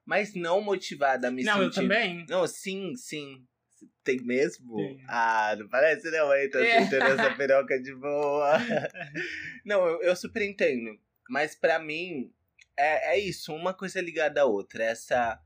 Mas 0.06 0.34
não 0.34 0.62
motivada 0.62 1.28
a 1.28 1.32
me 1.32 1.44
Não, 1.44 1.58
eu 1.62 1.72
sentir. 1.72 1.82
também. 1.82 2.26
Não, 2.30 2.48
sim, 2.48 2.96
sim. 2.96 3.46
Tem 4.04 4.20
mesmo? 4.22 4.76
Tem. 4.76 5.04
Ah, 5.08 5.56
não 5.58 5.68
parece 5.70 6.10
não, 6.10 6.34
hein? 6.34 6.50
Tô 6.50 6.60
É. 6.60 6.80
sentindo 6.84 7.04
essa 7.04 7.36
piroca 7.38 7.82
de 7.82 7.94
boa. 7.96 8.58
não, 9.66 9.86
eu, 9.86 10.02
eu 10.02 10.16
super 10.16 10.42
entendo. 10.42 10.98
Mas 11.30 11.56
pra 11.56 11.78
mim, 11.78 12.34
é, 12.78 13.16
é 13.16 13.20
isso. 13.20 13.54
Uma 13.54 13.74
coisa 13.74 14.00
ligada 14.02 14.42
à 14.42 14.46
outra. 14.46 14.84
Essa... 14.84 15.40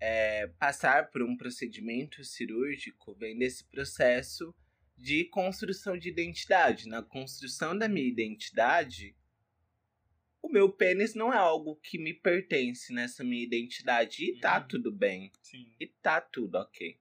é, 0.00 0.46
passar 0.58 1.10
por 1.10 1.22
um 1.22 1.36
procedimento 1.36 2.22
cirúrgico 2.24 3.14
vem 3.18 3.36
desse 3.38 3.64
processo 3.68 4.54
de 4.96 5.24
construção 5.24 5.96
de 5.98 6.08
identidade. 6.10 6.88
Na 6.88 7.02
construção 7.02 7.76
da 7.76 7.88
minha 7.88 8.06
identidade, 8.06 9.16
o 10.48 10.52
meu 10.52 10.70
pênis 10.72 11.14
não 11.14 11.32
é 11.32 11.36
algo 11.36 11.76
que 11.76 11.98
me 11.98 12.12
pertence 12.14 12.92
nessa 12.92 13.22
minha 13.22 13.42
identidade. 13.44 14.24
E 14.24 14.40
tá 14.40 14.58
Uhum. 14.60 14.68
tudo 14.68 14.92
bem. 14.92 15.30
Sim. 15.42 15.72
E 15.78 15.86
tá 15.86 16.20
tudo 16.20 16.56
ok. 16.56 16.98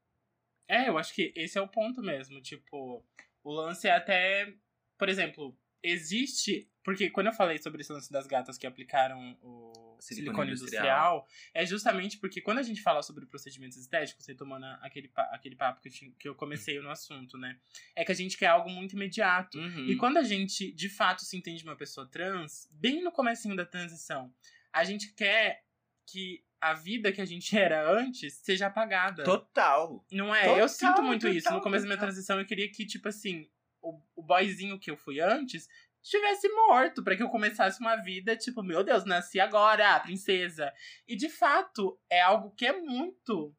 É, 0.68 0.90
eu 0.90 0.98
acho 0.98 1.14
que 1.14 1.32
esse 1.36 1.58
é 1.58 1.62
o 1.62 1.68
ponto 1.68 2.02
mesmo. 2.02 2.42
Tipo, 2.42 3.04
o 3.44 3.52
lance 3.52 3.88
é 3.88 3.92
até. 3.92 4.54
Por 4.98 5.08
exemplo, 5.10 5.58
existe. 5.82 6.70
Porque 6.84 7.10
quando 7.10 7.28
eu 7.28 7.34
falei 7.34 7.58
sobre 7.58 7.82
esse 7.82 7.92
lance 7.92 8.12
das 8.12 8.28
gatas 8.28 8.58
que 8.58 8.68
aplicaram 8.68 9.38
o 9.42 9.87
Silicone 10.00 10.26
silicone 10.26 10.52
industrial. 10.52 10.84
industrial, 10.86 11.28
é 11.54 11.66
justamente 11.66 12.18
porque 12.18 12.42
quando 12.42 12.60
a 12.60 12.64
gente 12.64 12.82
fala 12.82 13.02
sobre 13.02 13.26
procedimentos 13.26 13.78
estéticos, 13.78 14.26
retomando 14.26 14.66
aquele, 14.82 15.12
aquele 15.32 15.56
papo 15.56 15.82
que 15.82 15.88
eu, 15.90 15.92
tinha- 15.94 16.12
que 16.20 16.28
eu 16.28 16.36
comecei 16.36 16.80
no 16.80 16.90
assunto, 16.90 17.38
né? 17.38 17.58
É 17.96 18.04
que 18.06 18.12
a 18.12 18.16
gente 18.16 18.38
quer 18.38 18.48
algo 18.48 18.70
muito 18.70 18.94
imediato. 18.96 19.58
Uhum. 19.58 19.86
E 19.88 19.96
quando 19.96 20.18
a 20.18 20.24
gente, 20.24 20.72
de 20.72 20.90
fato, 20.90 21.24
se 21.24 21.36
entende 21.38 21.64
uma 21.64 21.76
pessoa 21.76 22.08
trans, 22.08 22.68
bem 22.72 23.02
no 23.04 23.12
comecinho 23.12 23.56
da 23.56 23.66
transição, 23.66 24.34
a 24.72 24.84
gente 24.84 25.14
quer 25.14 25.64
que 26.06 26.44
a 26.60 26.74
vida 26.74 27.12
que 27.12 27.22
a 27.22 27.26
gente 27.26 27.56
era 27.58 27.92
antes 27.92 28.34
seja 28.36 28.68
apagada. 28.68 29.24
Total. 29.24 30.06
Não 30.12 30.34
é? 30.34 30.42
Total, 30.44 30.58
eu 30.60 30.70
sinto 30.70 31.04
muito 31.04 31.22
total, 31.22 31.36
isso. 31.38 31.52
No 31.52 31.62
começo 31.62 31.84
da 31.84 31.88
minha 31.88 31.98
total. 31.98 32.10
transição, 32.10 32.40
eu 32.40 32.46
queria 32.46 32.70
que, 32.72 32.86
tipo 32.86 33.08
assim, 33.08 33.48
o, 33.82 34.02
o 34.16 34.24
boyzinho 34.24 34.80
que 34.80 34.90
eu 34.90 34.98
fui 34.98 35.20
antes 35.20 35.68
estivesse 36.08 36.48
morto, 36.50 37.04
pra 37.04 37.16
que 37.16 37.24
eu 37.24 37.30
começasse 37.30 37.80
uma 37.80 37.96
vida, 37.98 38.36
tipo, 38.36 38.64
meu 38.64 38.84
Deus, 38.84 39.06
nasci 39.06 39.40
agora, 39.40 39.96
ah, 39.96 40.00
princesa. 40.00 40.74
E 41.08 41.16
de 41.16 41.30
fato, 41.30 42.00
é 42.10 42.22
algo 42.22 42.52
que 42.52 42.66
é 42.66 42.80
muito. 42.80 43.54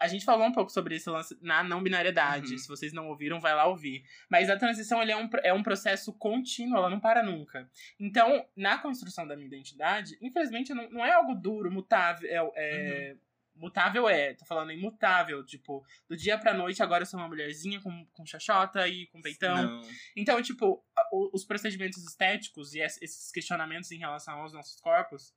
A 0.00 0.08
gente 0.08 0.24
falou 0.24 0.44
um 0.44 0.52
pouco 0.52 0.72
sobre 0.72 0.98
lance 1.06 1.38
na 1.40 1.62
não 1.62 1.80
binariedade. 1.80 2.52
Uhum. 2.52 2.58
Se 2.58 2.66
vocês 2.66 2.92
não 2.92 3.08
ouviram, 3.08 3.40
vai 3.40 3.54
lá 3.54 3.66
ouvir. 3.66 4.02
Mas 4.28 4.50
a 4.50 4.58
transição 4.58 5.00
ele 5.00 5.12
é, 5.12 5.16
um, 5.16 5.30
é 5.44 5.52
um 5.52 5.62
processo 5.62 6.12
contínuo, 6.12 6.76
ela 6.76 6.90
não 6.90 6.98
para 6.98 7.22
nunca. 7.22 7.70
Então, 8.00 8.44
na 8.56 8.78
construção 8.78 9.26
da 9.26 9.36
minha 9.36 9.46
identidade, 9.46 10.18
infelizmente, 10.20 10.74
não, 10.74 10.90
não 10.90 11.06
é 11.06 11.12
algo 11.12 11.36
duro, 11.36 11.70
mutável. 11.70 12.28
É, 12.28 12.42
é- 12.56 13.16
Mutável 13.62 14.08
é, 14.08 14.34
tô 14.34 14.44
falando 14.44 14.72
imutável, 14.72 15.46
tipo, 15.46 15.86
do 16.08 16.16
dia 16.16 16.36
pra 16.36 16.52
noite 16.52 16.82
agora 16.82 17.02
eu 17.02 17.06
sou 17.06 17.20
uma 17.20 17.28
mulherzinha 17.28 17.80
com, 17.80 18.04
com 18.06 18.26
xoxota 18.26 18.88
e 18.88 19.06
com 19.06 19.22
peitão. 19.22 19.54
Não. 19.80 19.88
Então, 20.16 20.42
tipo, 20.42 20.84
os 21.32 21.44
procedimentos 21.44 22.02
estéticos 22.04 22.74
e 22.74 22.80
es- 22.80 23.00
esses 23.00 23.30
questionamentos 23.30 23.92
em 23.92 23.98
relação 23.98 24.40
aos 24.40 24.52
nossos 24.52 24.80
corpos, 24.80 25.32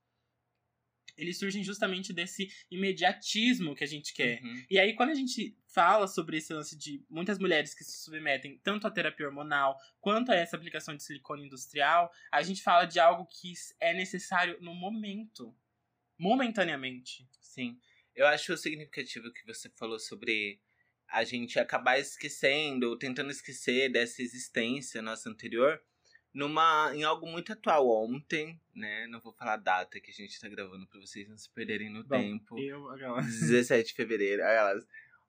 eles 1.15 1.37
surgem 1.37 1.63
justamente 1.63 2.11
desse 2.11 2.49
imediatismo 2.71 3.75
que 3.75 3.83
a 3.83 3.87
gente 3.87 4.11
quer. 4.13 4.41
Uhum. 4.41 4.65
E 4.71 4.79
aí, 4.79 4.95
quando 4.95 5.11
a 5.11 5.15
gente 5.15 5.55
fala 5.67 6.07
sobre 6.07 6.37
esse 6.37 6.51
lance 6.51 6.75
de 6.75 7.05
muitas 7.09 7.37
mulheres 7.37 7.75
que 7.75 7.83
se 7.83 8.03
submetem 8.03 8.57
tanto 8.57 8.87
à 8.87 8.91
terapia 8.91 9.27
hormonal 9.27 9.77
quanto 10.01 10.31
a 10.31 10.35
essa 10.35 10.55
aplicação 10.57 10.95
de 10.95 11.03
silicone 11.03 11.45
industrial, 11.45 12.11
a 12.31 12.41
gente 12.41 12.61
fala 12.63 12.85
de 12.85 12.99
algo 12.99 13.25
que 13.27 13.53
é 13.79 13.93
necessário 13.93 14.57
no 14.61 14.73
momento. 14.73 15.55
Momentaneamente. 16.17 17.27
Sim. 17.39 17.79
Eu 18.15 18.25
acho 18.27 18.55
significativo 18.57 19.31
que 19.31 19.45
você 19.45 19.69
falou 19.69 19.99
sobre 19.99 20.59
a 21.07 21.23
gente 21.23 21.59
acabar 21.59 21.99
esquecendo, 21.99 22.89
ou 22.89 22.97
tentando 22.97 23.29
esquecer 23.29 23.91
dessa 23.91 24.21
existência 24.21 25.01
nossa 25.01 25.29
anterior, 25.29 25.81
numa, 26.33 26.91
em 26.93 27.03
algo 27.03 27.27
muito 27.27 27.53
atual. 27.53 27.87
Ontem, 27.87 28.59
né? 28.73 29.07
Não 29.07 29.19
vou 29.19 29.33
falar 29.33 29.53
a 29.53 29.57
data 29.57 29.99
que 29.99 30.11
a 30.11 30.13
gente 30.13 30.39
tá 30.39 30.47
gravando 30.47 30.87
pra 30.87 30.99
vocês 30.99 31.27
não 31.27 31.37
se 31.37 31.49
perderem 31.49 31.89
no 31.89 32.03
Bom, 32.03 32.17
tempo. 32.17 32.59
Eu, 32.59 32.89
aquela. 32.89 33.21
17 33.23 33.89
de 33.89 33.93
fevereiro. 33.93 34.43
aquelas. 34.43 34.85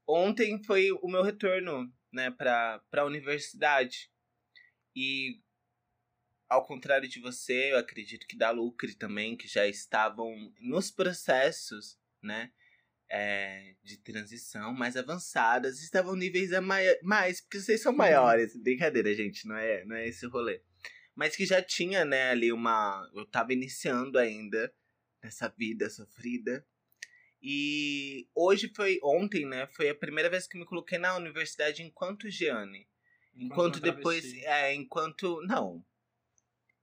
Ontem 0.06 0.62
foi 0.62 0.92
o 0.92 1.08
meu 1.08 1.22
retorno, 1.22 1.92
né, 2.12 2.30
pra, 2.30 2.80
pra 2.90 3.04
universidade. 3.04 4.10
E 4.94 5.40
ao 6.48 6.64
contrário 6.64 7.08
de 7.08 7.20
você, 7.20 7.72
eu 7.72 7.78
acredito 7.78 8.26
que 8.26 8.36
da 8.36 8.50
Lucre 8.50 8.94
também, 8.94 9.36
que 9.36 9.48
já 9.48 9.66
estavam 9.66 10.52
nos 10.60 10.90
processos, 10.90 11.98
né, 12.22 12.52
é, 13.10 13.74
de 13.82 13.98
transição 13.98 14.72
mais 14.72 14.96
avançadas, 14.96 15.80
estavam 15.82 16.16
níveis 16.16 16.52
a 16.52 16.60
mai- 16.60 16.98
mais, 17.02 17.40
porque 17.40 17.60
vocês 17.60 17.80
são 17.82 17.92
maiores. 17.92 18.56
Brincadeira, 18.56 19.14
gente, 19.14 19.46
não 19.46 19.56
é, 19.56 19.84
não 19.84 19.96
é 19.96 20.08
esse 20.08 20.26
o 20.26 20.30
rolê. 20.30 20.60
Mas 21.14 21.34
que 21.34 21.46
já 21.46 21.62
tinha, 21.62 22.04
né, 22.04 22.30
ali 22.30 22.52
uma. 22.52 23.08
Eu 23.14 23.24
tava 23.26 23.52
iniciando 23.52 24.18
ainda 24.18 24.72
nessa 25.22 25.48
vida 25.48 25.88
sofrida. 25.88 26.66
E 27.40 28.28
hoje 28.34 28.70
foi, 28.74 28.98
ontem, 29.02 29.46
né? 29.46 29.66
Foi 29.68 29.88
a 29.88 29.94
primeira 29.94 30.28
vez 30.28 30.46
que 30.46 30.58
me 30.58 30.66
coloquei 30.66 30.98
na 30.98 31.16
universidade 31.16 31.82
enquanto 31.82 32.30
Gianni. 32.30 32.88
Enquanto, 33.34 33.76
uma 33.76 33.82
depois. 33.82 34.24
É, 34.42 34.74
enquanto. 34.74 35.40
Não. 35.42 35.84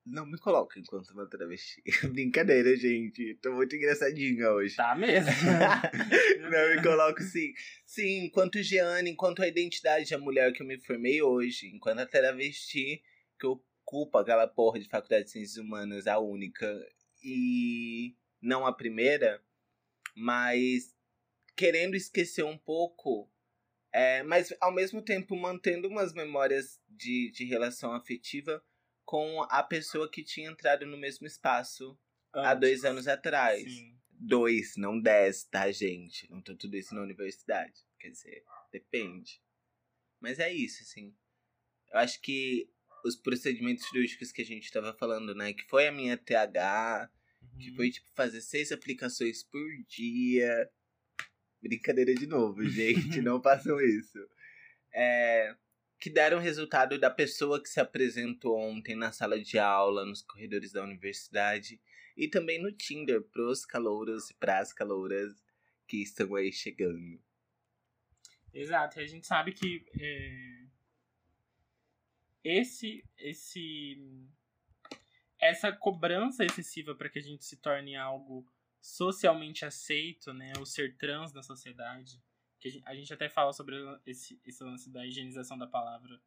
Não 0.05 0.25
me 0.25 0.37
coloca 0.37 0.77
enquanto 0.77 1.11
uma 1.11 1.25
travesti. 1.25 1.81
Brincadeira, 2.11 2.75
gente. 2.75 3.35
Tô 3.41 3.53
muito 3.53 3.75
engraçadinha 3.75 4.51
hoje. 4.51 4.75
Tá 4.75 4.95
mesmo. 4.95 5.31
Não, 6.51 6.75
me 6.75 6.83
coloco 6.83 7.21
sim. 7.21 7.53
Sim, 7.85 8.25
enquanto 8.25 8.61
Gianni, 8.61 9.11
enquanto 9.11 9.41
a 9.41 9.47
identidade 9.47 10.09
da 10.09 10.17
mulher 10.17 10.51
que 10.51 10.61
eu 10.61 10.67
me 10.67 10.77
formei 10.77 11.21
hoje, 11.21 11.67
enquanto 11.67 11.99
a 11.99 12.05
travesti 12.05 13.01
que 13.39 13.47
ocupa 13.47 14.21
aquela 14.21 14.45
porra 14.45 14.79
de 14.79 14.89
faculdade 14.89 15.25
de 15.25 15.31
ciências 15.31 15.57
humanas, 15.57 16.05
a 16.05 16.19
única, 16.19 16.67
e 17.23 18.13
não 18.41 18.65
a 18.65 18.73
primeira, 18.73 19.41
mas 20.13 20.93
querendo 21.55 21.95
esquecer 21.95 22.43
um 22.43 22.57
pouco, 22.57 23.31
é, 23.93 24.21
mas 24.23 24.53
ao 24.59 24.73
mesmo 24.73 25.01
tempo 25.01 25.35
mantendo 25.37 25.87
umas 25.87 26.13
memórias 26.13 26.81
de, 26.89 27.31
de 27.31 27.45
relação 27.45 27.93
afetiva 27.93 28.61
com 29.05 29.43
a 29.49 29.61
pessoa 29.63 30.09
que 30.09 30.23
tinha 30.23 30.49
entrado 30.49 30.85
no 30.85 30.97
mesmo 30.97 31.25
espaço 31.27 31.97
há 32.33 32.53
dois 32.53 32.83
anos 32.85 33.07
atrás. 33.07 33.63
Sim. 33.63 33.97
Dois, 34.09 34.75
não 34.77 34.99
dez, 34.99 35.43
tá, 35.43 35.69
gente? 35.71 36.29
Não 36.31 36.41
tô 36.41 36.55
tudo 36.55 36.77
isso 36.77 36.95
na 36.95 37.01
universidade. 37.01 37.73
Quer 37.99 38.09
dizer, 38.09 38.43
depende. 38.71 39.41
Mas 40.21 40.39
é 40.39 40.51
isso, 40.53 40.81
assim. 40.83 41.13
Eu 41.91 41.99
acho 41.99 42.21
que 42.21 42.69
os 43.03 43.15
procedimentos 43.17 43.85
cirúrgicos 43.89 44.31
que 44.31 44.41
a 44.41 44.45
gente 44.45 44.71
tava 44.71 44.93
falando, 44.93 45.35
né? 45.35 45.51
Que 45.53 45.65
foi 45.67 45.87
a 45.87 45.91
minha 45.91 46.17
TH, 46.17 47.09
que 47.59 47.69
Uhum. 47.71 47.75
foi, 47.75 47.91
tipo, 47.91 48.09
fazer 48.15 48.39
seis 48.41 48.71
aplicações 48.71 49.43
por 49.43 49.67
dia. 49.89 50.69
Brincadeira 51.61 52.13
de 52.15 52.25
novo, 52.27 52.63
gente. 53.19 53.21
não 53.21 53.41
façam 53.41 53.79
isso. 53.81 54.17
É, 54.93 55.53
que 56.03 56.09
deram 56.09 56.37
resultado 56.37 56.99
da 56.99 57.09
pessoa 57.09 57.63
que 57.63 57.69
se 57.69 57.79
apresentou 57.79 58.59
ontem 58.59 58.93
na 58.93 59.13
sala 59.13 59.41
de 59.41 59.57
aula, 59.57 60.03
nos 60.03 60.21
corredores 60.21 60.73
da 60.73 60.83
universidade. 60.83 61.79
E 62.17 62.27
também 62.27 62.61
no 62.61 62.73
Tinder, 62.73 63.21
pros 63.21 63.65
calouros 63.65 64.29
e 64.29 64.33
pras 64.33 64.73
calouras 64.73 65.41
que 65.87 66.03
estão 66.03 66.35
aí 66.35 66.51
chegando. 66.51 67.23
Exato, 68.53 68.99
a 68.99 69.07
gente 69.07 69.25
sabe 69.25 69.53
que 69.53 69.85
é, 69.97 70.65
esse, 72.43 73.01
esse, 73.17 73.97
essa 75.39 75.71
cobrança 75.71 76.43
excessiva 76.43 76.93
para 76.93 77.07
que 77.07 77.19
a 77.19 77.23
gente 77.23 77.45
se 77.45 77.55
torne 77.55 77.95
algo 77.95 78.45
socialmente 78.81 79.63
aceito, 79.63 80.33
né, 80.33 80.51
o 80.59 80.65
ser 80.65 80.97
trans 80.97 81.31
na 81.31 81.41
sociedade, 81.41 82.21
que 82.71 82.81
a 82.85 82.95
gente, 82.95 83.13
até 83.13 83.27
fala 83.27 83.51
sobre 83.51 83.75
esse, 84.05 84.39
esse 84.45 84.63
lance 84.63 84.89
da 84.89 85.05
higienização 85.05 85.57
da 85.57 85.67
palavra 85.67 86.19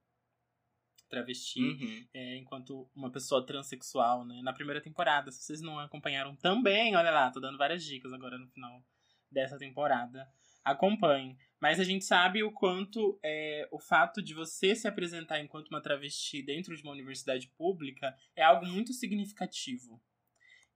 travesti, 1.09 1.61
Uhum. 1.61 2.07
é, 2.13 2.37
enquanto 2.37 2.91
uma 2.95 3.11
pessoa 3.11 3.45
transexual, 3.47 4.25
né? 4.25 4.43
Na 4.43 4.53
primeira 4.53 4.81
temporada, 4.81 5.31
se 5.31 5.43
vocês 5.43 5.61
não 5.61 5.79
acompanharam 5.79 6.35
também, 6.37 6.95
olha 6.97 7.11
lá, 7.11 7.31
tô 7.31 7.41
dando 7.41 7.57
várias 7.57 7.85
dicas 7.85 8.13
agora 8.13 8.37
no 8.37 8.49
final 8.49 8.85
dessa 9.31 9.57
temporada. 9.57 10.29
Acompanhem. 10.65 11.39
Mas 11.61 11.79
a 11.79 11.85
gente 11.85 12.05
sabe 12.05 12.43
o 12.43 12.51
quanto 12.53 13.19
é, 13.23 13.69
o 13.71 13.79
fato 13.79 14.21
de 14.21 14.35
você 14.35 14.75
se 14.75 14.89
apresentar 14.89 15.41
enquanto 15.41 15.69
uma 15.69 15.81
travesti 15.81 16.43
dentro 16.43 16.77
de 16.77 16.83
uma 16.83 16.93
universidade 16.93 17.49
pública 17.57 18.15
é 18.35 18.43
algo 18.43 18.67
muito 18.67 18.93
significativo. 18.93 20.03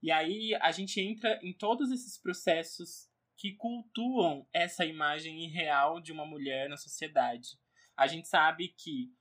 E 0.01 0.09
aí 0.11 0.55
a 0.55 0.71
gente 0.71 0.99
entra 0.99 1.39
em 1.43 1.53
todos 1.53 1.91
esses 1.91 2.17
processos 2.17 3.10
que 3.41 3.53
cultuam 3.53 4.47
essa 4.53 4.85
imagem 4.85 5.43
irreal 5.43 5.99
de 5.99 6.11
uma 6.11 6.27
mulher 6.27 6.69
na 6.69 6.77
sociedade. 6.77 7.57
A 7.97 8.05
gente 8.05 8.27
sabe 8.27 8.67
que 8.67 9.11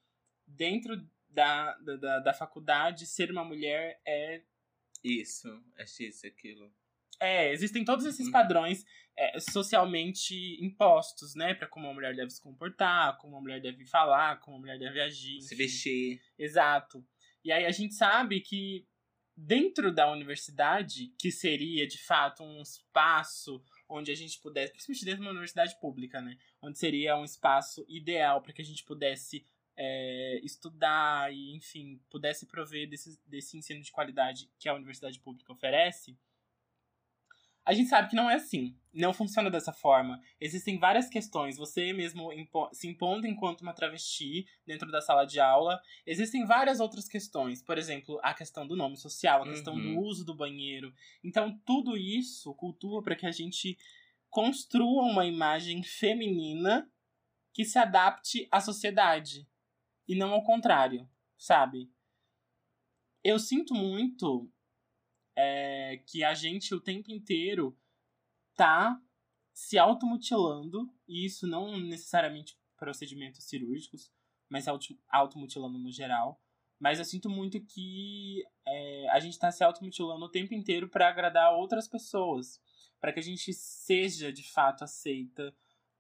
dentro 0.46 0.94
da, 1.26 1.72
da, 1.78 1.96
da, 1.96 2.18
da 2.18 2.34
faculdade, 2.34 3.06
ser 3.06 3.30
uma 3.30 3.42
mulher 3.42 3.98
é. 4.06 4.42
Isso, 5.02 5.48
é 5.78 5.84
isso, 5.84 6.26
aquilo. 6.26 6.70
É, 7.18 7.50
existem 7.50 7.82
todos 7.82 8.04
esses 8.04 8.26
Uhum. 8.26 8.32
padrões 8.32 8.84
é, 9.16 9.40
socialmente 9.40 10.34
impostos, 10.62 11.34
né? 11.34 11.54
Pra 11.54 11.66
como 11.66 11.86
uma 11.86 11.94
mulher 11.94 12.14
deve 12.14 12.28
se 12.30 12.42
comportar, 12.42 13.16
como 13.16 13.32
uma 13.36 13.40
mulher 13.40 13.62
deve 13.62 13.86
falar, 13.86 14.38
como 14.40 14.58
uma 14.58 14.60
mulher 14.60 14.78
deve 14.78 15.00
agir. 15.00 15.40
Se 15.40 15.54
vestir. 15.54 16.20
Exato. 16.38 17.02
E 17.42 17.50
aí 17.50 17.64
a 17.64 17.70
gente 17.70 17.94
sabe 17.94 18.42
que 18.42 18.86
dentro 19.34 19.94
da 19.94 20.12
universidade, 20.12 21.14
que 21.18 21.32
seria 21.32 21.86
de 21.86 21.96
fato 21.96 22.42
um 22.42 22.60
espaço 22.60 23.64
onde 23.90 24.10
a 24.12 24.14
gente 24.14 24.38
pudesse, 24.38 24.72
principalmente 24.72 25.04
dentro 25.04 25.20
de 25.20 25.26
uma 25.26 25.30
universidade 25.32 25.78
pública, 25.80 26.20
né? 26.20 26.38
Onde 26.62 26.78
seria 26.78 27.16
um 27.16 27.24
espaço 27.24 27.84
ideal 27.88 28.40
para 28.40 28.52
que 28.52 28.62
a 28.62 28.64
gente 28.64 28.84
pudesse 28.84 29.44
é, 29.76 30.40
estudar 30.42 31.32
e, 31.32 31.54
enfim, 31.56 32.00
pudesse 32.08 32.46
prover 32.46 32.88
desse, 32.88 33.20
desse 33.26 33.56
ensino 33.56 33.80
de 33.82 33.90
qualidade 33.90 34.50
que 34.58 34.68
a 34.68 34.74
universidade 34.74 35.18
pública 35.18 35.52
oferece. 35.52 36.16
A 37.64 37.72
gente 37.72 37.88
sabe 37.88 38.08
que 38.08 38.16
não 38.16 38.30
é 38.30 38.34
assim. 38.34 38.76
Não 38.92 39.12
funciona 39.12 39.48
dessa 39.50 39.72
forma. 39.72 40.20
Existem 40.40 40.78
várias 40.78 41.08
questões. 41.08 41.56
Você 41.56 41.92
mesmo 41.92 42.32
impo 42.32 42.68
se 42.72 42.88
impondo 42.88 43.26
enquanto 43.26 43.60
uma 43.60 43.72
travesti 43.72 44.46
dentro 44.66 44.90
da 44.90 45.00
sala 45.00 45.24
de 45.24 45.38
aula. 45.38 45.80
Existem 46.04 46.44
várias 46.44 46.80
outras 46.80 47.06
questões. 47.06 47.62
Por 47.62 47.78
exemplo, 47.78 48.18
a 48.22 48.34
questão 48.34 48.66
do 48.66 48.74
nome 48.74 48.96
social, 48.96 49.42
a 49.42 49.48
questão 49.48 49.74
Uhum. 49.74 49.94
do 49.94 50.00
uso 50.00 50.24
do 50.24 50.34
banheiro. 50.34 50.92
Então, 51.22 51.56
tudo 51.64 51.96
isso 51.96 52.52
cultua 52.54 53.02
para 53.02 53.14
que 53.14 53.26
a 53.26 53.30
gente 53.32 53.78
construa 54.28 55.04
uma 55.04 55.24
imagem 55.26 55.82
feminina 55.84 56.90
que 57.52 57.64
se 57.64 57.78
adapte 57.78 58.48
à 58.50 58.60
sociedade. 58.60 59.46
E 60.08 60.16
não 60.16 60.32
ao 60.32 60.42
contrário, 60.42 61.08
sabe? 61.38 61.88
Eu 63.22 63.38
sinto 63.38 63.74
muito 63.74 64.50
é, 65.40 65.96
que 66.08 66.22
a 66.24 66.34
gente 66.34 66.74
o 66.74 66.80
tempo 66.80 67.10
inteiro 67.10 67.76
tá 68.56 69.00
se 69.52 69.78
automutilando, 69.78 70.78
e 71.08 71.24
isso 71.24 71.46
não 71.46 71.78
necessariamente 71.78 72.58
procedimentos 72.76 73.44
cirúrgicos, 73.44 74.10
mas 74.48 74.66
auto- 74.68 74.98
automutilando 75.08 75.78
no 75.78 75.90
geral. 75.90 76.40
Mas 76.78 76.98
eu 76.98 77.04
sinto 77.04 77.28
muito 77.28 77.60
que 77.72 78.42
é, 78.66 79.08
a 79.10 79.20
gente 79.20 79.38
tá 79.38 79.50
se 79.52 79.62
automutilando 79.62 80.24
o 80.24 80.30
tempo 80.30 80.54
inteiro 80.54 80.88
para 80.88 81.08
agradar 81.08 81.52
outras 81.54 81.86
pessoas. 81.88 82.60
para 83.00 83.12
que 83.12 83.20
a 83.20 83.22
gente 83.22 83.52
seja 83.54 84.30
de 84.32 84.42
fato 84.42 84.84
aceita 84.84 85.54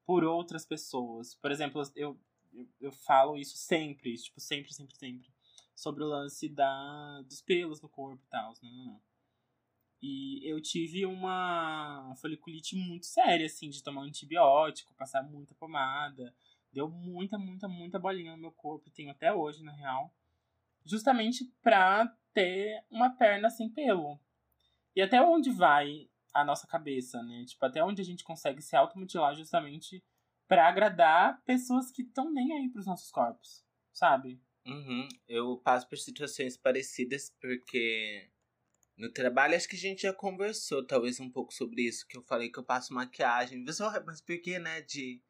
por 0.04 0.22
outras 0.24 0.66
pessoas. 0.66 1.34
Por 1.34 1.50
exemplo, 1.50 1.82
eu, 1.96 2.18
eu, 2.52 2.68
eu 2.80 2.92
falo 2.92 3.36
isso 3.38 3.56
sempre, 3.56 4.14
tipo, 4.16 4.40
sempre, 4.40 4.72
sempre, 4.72 4.96
sempre. 4.96 5.28
Sobre 5.74 6.04
o 6.04 6.06
lance 6.06 6.48
da, 6.48 7.22
dos 7.22 7.40
pelos 7.40 7.80
no 7.80 7.88
corpo 7.88 8.22
e 8.22 8.28
tal. 8.28 8.52
Não, 8.62 8.70
não, 8.70 8.84
não. 8.84 9.00
E 10.02 10.40
eu 10.48 10.60
tive 10.60 11.04
uma 11.04 12.14
foliculite 12.20 12.74
muito 12.74 13.06
séria, 13.06 13.46
assim, 13.46 13.68
de 13.68 13.82
tomar 13.82 14.00
um 14.00 14.04
antibiótico, 14.04 14.94
passar 14.94 15.22
muita 15.22 15.54
pomada. 15.54 16.34
Deu 16.72 16.88
muita, 16.88 17.38
muita, 17.38 17.68
muita 17.68 17.98
bolinha 17.98 18.32
no 18.32 18.38
meu 18.38 18.52
corpo, 18.52 18.88
e 18.88 18.92
tenho 18.92 19.10
até 19.10 19.32
hoje, 19.32 19.62
na 19.62 19.72
real. 19.72 20.14
Justamente 20.86 21.44
pra 21.62 22.06
ter 22.32 22.82
uma 22.90 23.10
perna 23.10 23.50
sem 23.50 23.68
pelo. 23.68 24.18
E 24.94 25.02
até 25.02 25.20
onde 25.20 25.50
vai 25.50 26.08
a 26.32 26.44
nossa 26.44 26.66
cabeça, 26.66 27.22
né? 27.22 27.44
Tipo, 27.44 27.66
até 27.66 27.84
onde 27.84 28.00
a 28.00 28.04
gente 28.04 28.24
consegue 28.24 28.62
se 28.62 28.76
automutilar 28.76 29.34
justamente 29.34 30.02
pra 30.48 30.68
agradar 30.68 31.42
pessoas 31.44 31.90
que 31.90 32.02
estão 32.02 32.32
nem 32.32 32.52
aí 32.52 32.68
pros 32.70 32.86
nossos 32.86 33.10
corpos, 33.10 33.64
sabe? 33.92 34.40
Uhum. 34.66 35.08
Eu 35.28 35.56
passo 35.58 35.88
por 35.88 35.98
situações 35.98 36.56
parecidas 36.56 37.34
porque 37.40 38.30
no 39.00 39.10
trabalho 39.12 39.56
acho 39.56 39.68
que 39.68 39.76
a 39.76 39.78
gente 39.78 40.02
já 40.02 40.12
conversou 40.12 40.86
talvez 40.86 41.18
um 41.20 41.30
pouco 41.30 41.52
sobre 41.54 41.82
isso, 41.88 42.06
que 42.06 42.16
eu 42.18 42.22
falei 42.22 42.50
que 42.50 42.58
eu 42.58 42.64
passo 42.64 42.92
maquiagem. 42.94 43.64
Você, 43.64 43.82
"Ué, 43.82 44.02
mas 44.06 44.20
por 44.20 44.38
que, 44.40 44.58
né, 44.58 44.82
de 44.82 45.22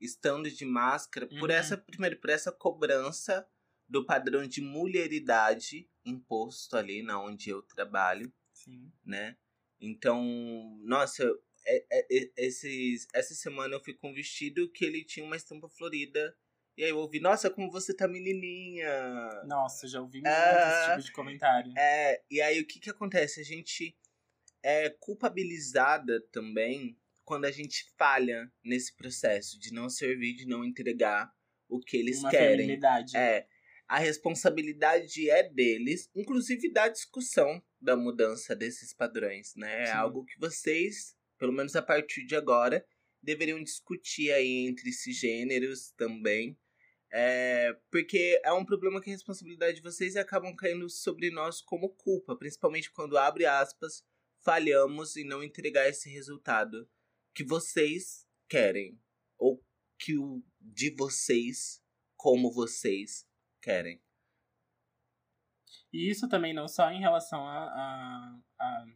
estando 0.00 0.50
de 0.50 0.64
máscara, 0.66 1.26
por 1.26 1.50
Uhum. 1.50 1.56
essa 1.56 1.76
primeiro 1.78 2.20
por 2.20 2.30
essa 2.30 2.52
cobrança 2.52 3.46
do 3.88 4.04
padrão 4.04 4.46
de 4.46 4.60
mulheridade 4.60 5.88
imposto 6.04 6.76
ali 6.76 7.02
na 7.02 7.20
onde 7.22 7.50
eu 7.50 7.62
trabalho, 7.62 8.32
Sim. 8.52 8.92
né? 9.04 9.36
Então, 9.80 10.22
nossa, 10.82 11.24
é- 11.66 11.86
é- 11.90 12.06
é- 12.18 12.32
esses, 12.36 13.06
essa 13.14 13.34
semana 13.34 13.74
eu 13.74 13.82
fui 13.84 13.94
com 13.94 14.10
um 14.10 14.14
vestido 14.14 14.70
que 14.70 14.84
ele 14.84 15.04
tinha 15.04 15.24
uma 15.24 15.36
estampa 15.36 15.68
florida. 15.68 16.36
E 16.76 16.82
aí 16.82 16.90
eu 16.90 16.98
ouvi, 16.98 17.20
nossa, 17.20 17.48
como 17.50 17.70
você 17.70 17.94
tá 17.94 18.08
menininha. 18.08 18.90
Nossa, 19.46 19.86
já 19.86 20.00
ouvi 20.00 20.18
muito 20.18 20.26
Ah. 20.28 20.70
esse 20.80 20.90
tipo 20.90 21.02
de 21.06 21.12
comentário. 21.12 21.72
É, 21.78 22.20
e 22.30 22.40
aí 22.40 22.60
o 22.60 22.66
que 22.66 22.80
que 22.80 22.90
acontece? 22.90 23.40
A 23.40 23.44
gente 23.44 23.96
é 24.62 24.90
culpabilizada 24.90 26.20
também 26.32 26.98
quando 27.24 27.44
a 27.44 27.50
gente 27.50 27.84
falha 27.96 28.50
nesse 28.62 28.94
processo 28.96 29.58
de 29.58 29.72
não 29.72 29.88
servir, 29.88 30.34
de 30.34 30.46
não 30.46 30.64
entregar 30.64 31.32
o 31.68 31.80
que 31.80 31.96
eles 31.96 32.18
Uma 32.20 32.30
querem. 32.30 32.56
feminilidade. 32.56 33.16
É, 33.16 33.46
a 33.86 33.98
responsabilidade 33.98 35.30
é 35.30 35.42
deles, 35.48 36.10
inclusive 36.14 36.70
da 36.72 36.88
discussão 36.88 37.62
da 37.80 37.96
mudança 37.96 38.54
desses 38.56 38.92
padrões, 38.92 39.54
né? 39.54 39.82
É 39.82 39.86
Sim. 39.86 39.92
algo 39.92 40.24
que 40.24 40.38
vocês, 40.38 41.14
pelo 41.38 41.52
menos 41.52 41.76
a 41.76 41.82
partir 41.82 42.24
de 42.26 42.34
agora, 42.34 42.84
deveriam 43.22 43.62
discutir 43.62 44.32
aí 44.32 44.66
entre 44.66 44.90
esses 44.90 45.16
gêneros 45.16 45.92
também. 45.96 46.58
É, 47.16 47.72
porque 47.92 48.40
é 48.44 48.52
um 48.52 48.64
problema 48.64 49.00
que 49.00 49.08
a 49.08 49.12
responsabilidade 49.12 49.76
de 49.76 49.82
vocês 49.82 50.16
acabam 50.16 50.52
caindo 50.56 50.90
sobre 50.90 51.30
nós 51.30 51.60
como 51.60 51.94
culpa, 51.94 52.34
principalmente 52.34 52.90
quando, 52.90 53.16
abre 53.16 53.46
aspas, 53.46 54.04
falhamos 54.42 55.16
em 55.16 55.24
não 55.24 55.40
entregar 55.40 55.88
esse 55.88 56.10
resultado 56.10 56.90
que 57.32 57.44
vocês 57.44 58.26
querem, 58.48 59.00
ou 59.38 59.64
que 59.96 60.18
o 60.18 60.42
de 60.60 60.90
vocês, 60.90 61.80
como 62.16 62.52
vocês 62.52 63.24
querem. 63.62 64.02
E 65.92 66.10
isso 66.10 66.28
também 66.28 66.52
não 66.52 66.66
só 66.66 66.90
em 66.90 66.98
relação 66.98 67.46
a, 67.46 67.64
a, 67.64 68.40
a, 68.58 68.86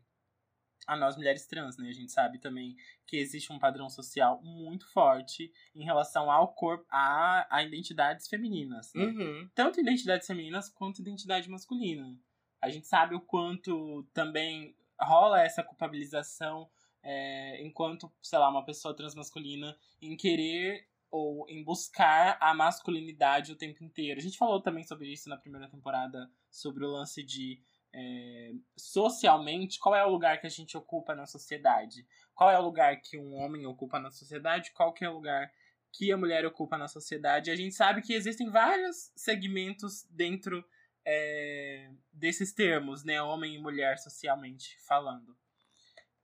a 0.88 0.96
nós 0.96 1.16
mulheres 1.16 1.46
trans, 1.46 1.76
né? 1.76 1.90
A 1.90 1.92
gente 1.92 2.10
sabe 2.10 2.38
também 2.38 2.74
que 3.06 3.18
existe 3.18 3.52
um 3.52 3.58
padrão 3.58 3.90
social 3.90 4.40
muito 4.42 4.90
forte 4.90 5.52
em 5.74 5.84
relação 5.84 6.30
ao 6.30 6.54
corpo, 6.54 6.86
a, 6.90 7.46
a 7.54 7.62
identidades 7.62 8.26
femininas. 8.26 8.90
Né? 8.94 9.04
Uhum. 9.04 9.50
Tanto 9.54 9.80
identidades 9.80 10.26
femininas 10.26 10.70
quanto 10.70 11.02
identidade 11.02 11.50
masculina. 11.50 12.18
A 12.60 12.70
gente 12.70 12.88
sabe 12.88 13.14
o 13.14 13.20
quanto 13.20 14.02
também 14.14 14.74
rola 14.98 15.42
essa 15.42 15.62
culpabilização 15.62 16.68
é, 17.02 17.62
enquanto, 17.62 18.10
sei 18.22 18.38
lá, 18.38 18.48
uma 18.48 18.64
pessoa 18.64 18.96
transmasculina 18.96 19.76
em 20.00 20.16
querer 20.16 20.88
ou 21.10 21.46
em 21.50 21.62
buscar 21.62 22.38
a 22.40 22.54
masculinidade 22.54 23.52
o 23.52 23.56
tempo 23.56 23.84
inteiro. 23.84 24.18
A 24.18 24.22
gente 24.22 24.38
falou 24.38 24.60
também 24.60 24.84
sobre 24.84 25.12
isso 25.12 25.28
na 25.28 25.36
primeira 25.36 25.68
temporada, 25.68 26.30
sobre 26.50 26.84
o 26.84 26.90
lance 26.90 27.22
de 27.22 27.60
é, 27.98 28.52
socialmente 28.76 29.80
qual 29.80 29.94
é 29.94 30.04
o 30.04 30.10
lugar 30.10 30.40
que 30.40 30.46
a 30.46 30.50
gente 30.50 30.76
ocupa 30.76 31.14
na 31.14 31.26
sociedade. 31.26 32.06
Qual 32.34 32.50
é 32.50 32.58
o 32.58 32.62
lugar 32.62 33.00
que 33.00 33.18
um 33.18 33.34
homem 33.34 33.66
ocupa 33.66 33.98
na 33.98 34.10
sociedade, 34.10 34.70
qual 34.72 34.92
que 34.92 35.04
é 35.04 35.10
o 35.10 35.14
lugar 35.14 35.50
que 35.92 36.12
a 36.12 36.16
mulher 36.16 36.46
ocupa 36.46 36.78
na 36.78 36.86
sociedade. 36.86 37.50
A 37.50 37.56
gente 37.56 37.74
sabe 37.74 38.02
que 38.02 38.12
existem 38.12 38.50
vários 38.50 39.10
segmentos 39.16 40.06
dentro 40.10 40.64
é, 41.04 41.90
desses 42.12 42.52
termos, 42.52 43.04
né? 43.04 43.20
Homem 43.22 43.54
e 43.54 43.58
mulher 43.58 43.98
socialmente 43.98 44.78
falando. 44.86 45.36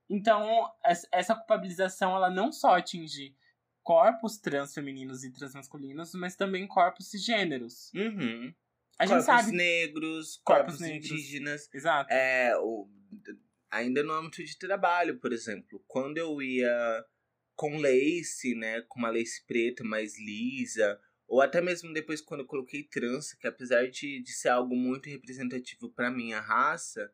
Então, 0.08 0.70
essa 1.10 1.34
culpabilização 1.34 2.14
ela 2.14 2.30
não 2.30 2.52
só 2.52 2.76
atinge 2.76 3.34
corpos 3.82 4.38
transfemininos 4.38 5.24
e 5.24 5.32
transmasculinos, 5.32 6.14
mas 6.14 6.36
também 6.36 6.66
corpos 6.66 7.10
cisgêneros. 7.10 7.90
Uhum. 7.94 8.54
A 8.98 9.06
corpos 9.06 9.24
gente 9.26 9.42
sabe. 9.42 9.56
negros, 9.56 10.40
Corpos 10.44 10.74
corpos, 10.76 10.80
negros. 10.80 11.10
indígenas. 11.10 11.68
Exato. 11.72 12.12
É, 12.12 12.56
o, 12.58 12.88
ainda 13.70 14.02
no 14.02 14.12
âmbito 14.12 14.42
de 14.44 14.58
trabalho, 14.58 15.18
por 15.18 15.32
exemplo. 15.32 15.82
Quando 15.86 16.18
eu 16.18 16.40
ia 16.40 17.04
com 17.56 17.76
lace, 17.78 18.54
né? 18.54 18.82
Com 18.82 19.00
uma 19.00 19.10
lace 19.10 19.44
preta 19.46 19.84
mais 19.84 20.18
lisa. 20.18 21.00
Ou 21.26 21.40
até 21.40 21.60
mesmo 21.60 21.92
depois 21.92 22.20
quando 22.20 22.40
eu 22.40 22.46
coloquei 22.46 22.82
trança, 22.84 23.36
que 23.40 23.46
apesar 23.46 23.88
de, 23.88 24.22
de 24.22 24.32
ser 24.32 24.50
algo 24.50 24.76
muito 24.76 25.08
representativo 25.08 25.90
pra 25.90 26.10
minha 26.10 26.40
raça, 26.40 27.10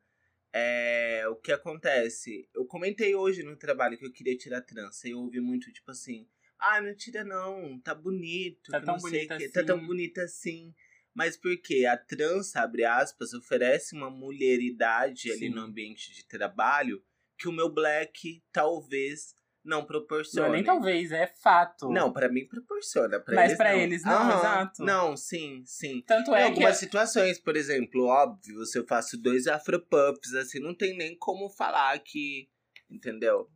é, 0.53 1.25
o 1.29 1.37
que 1.37 1.53
acontece? 1.53 2.49
Eu 2.55 2.65
comentei 2.67 3.15
hoje 3.15 3.43
no 3.43 3.57
trabalho 3.57 3.97
que 3.97 4.05
eu 4.05 4.13
queria 4.13 4.37
tirar 4.37 4.61
trança. 4.63 5.07
E 5.09 5.13
eu 5.13 5.21
ouvi 5.21 5.41
muito, 5.41 5.73
tipo 5.73 5.91
assim, 5.91 6.27
ah, 6.59 6.81
não 6.81 6.95
tira 6.95 7.25
não, 7.25 7.79
tá 7.81 7.95
bonito. 7.95 8.71
Tá 8.73 8.81
tão 8.81 8.95
não 8.95 9.01
sei 9.01 9.11
bonita 9.11 9.37
assim." 9.37 9.53
Tá 9.53 9.65
tão 9.65 9.87
bonita 9.87 10.23
assim. 10.23 10.75
Mas 11.15 11.37
porque 11.37 11.85
a 11.87 11.97
trança, 11.97 12.61
abre 12.61 12.85
aspas, 12.85 13.33
oferece 13.35 13.95
uma 13.95 14.11
mulheridade 14.11 15.31
ali 15.31 15.49
Sim. 15.49 15.51
no 15.51 15.63
ambiente 15.63 16.13
de 16.15 16.25
trabalho 16.27 17.03
que 17.39 17.49
o 17.49 17.53
meu 17.53 17.69
black 17.69 18.43
talvez 18.53 19.35
não 19.65 19.81
Não 19.81 19.87
proporcione. 19.87 20.49
é 20.49 20.53
nem 20.53 20.65
talvez, 20.65 21.13
é 21.13 21.27
fato. 21.27 21.91
Não, 21.91 22.13
pra 22.13 22.29
mim 22.31 22.47
proporciona. 22.47 23.21
Pra 23.21 23.35
Mas 23.35 23.47
eles 23.49 23.59
pra 23.59 23.73
não. 23.73 23.79
eles 23.81 24.05
não, 24.05 24.13
Aham. 24.13 24.39
exato. 24.39 24.85
Não, 24.85 25.17
sim, 25.17 25.63
sim. 25.67 26.03
Tanto 26.07 26.31
Em 26.31 26.35
é 26.35 26.39
que. 26.39 26.45
algumas 26.45 26.77
situações, 26.77 27.39
por 27.39 27.57
exemplo, 27.57 28.07
óbvio, 28.07 28.65
se 28.65 28.79
eu 28.79 28.87
faço 28.87 29.19
dois 29.19 29.47
afropuffs, 29.47 30.33
assim, 30.35 30.61
não 30.61 30.75
tem 30.75 30.97
nem 30.97 31.17
como 31.19 31.51
falar 31.51 31.99
que. 31.99 32.49
Entendeu? 32.89 33.51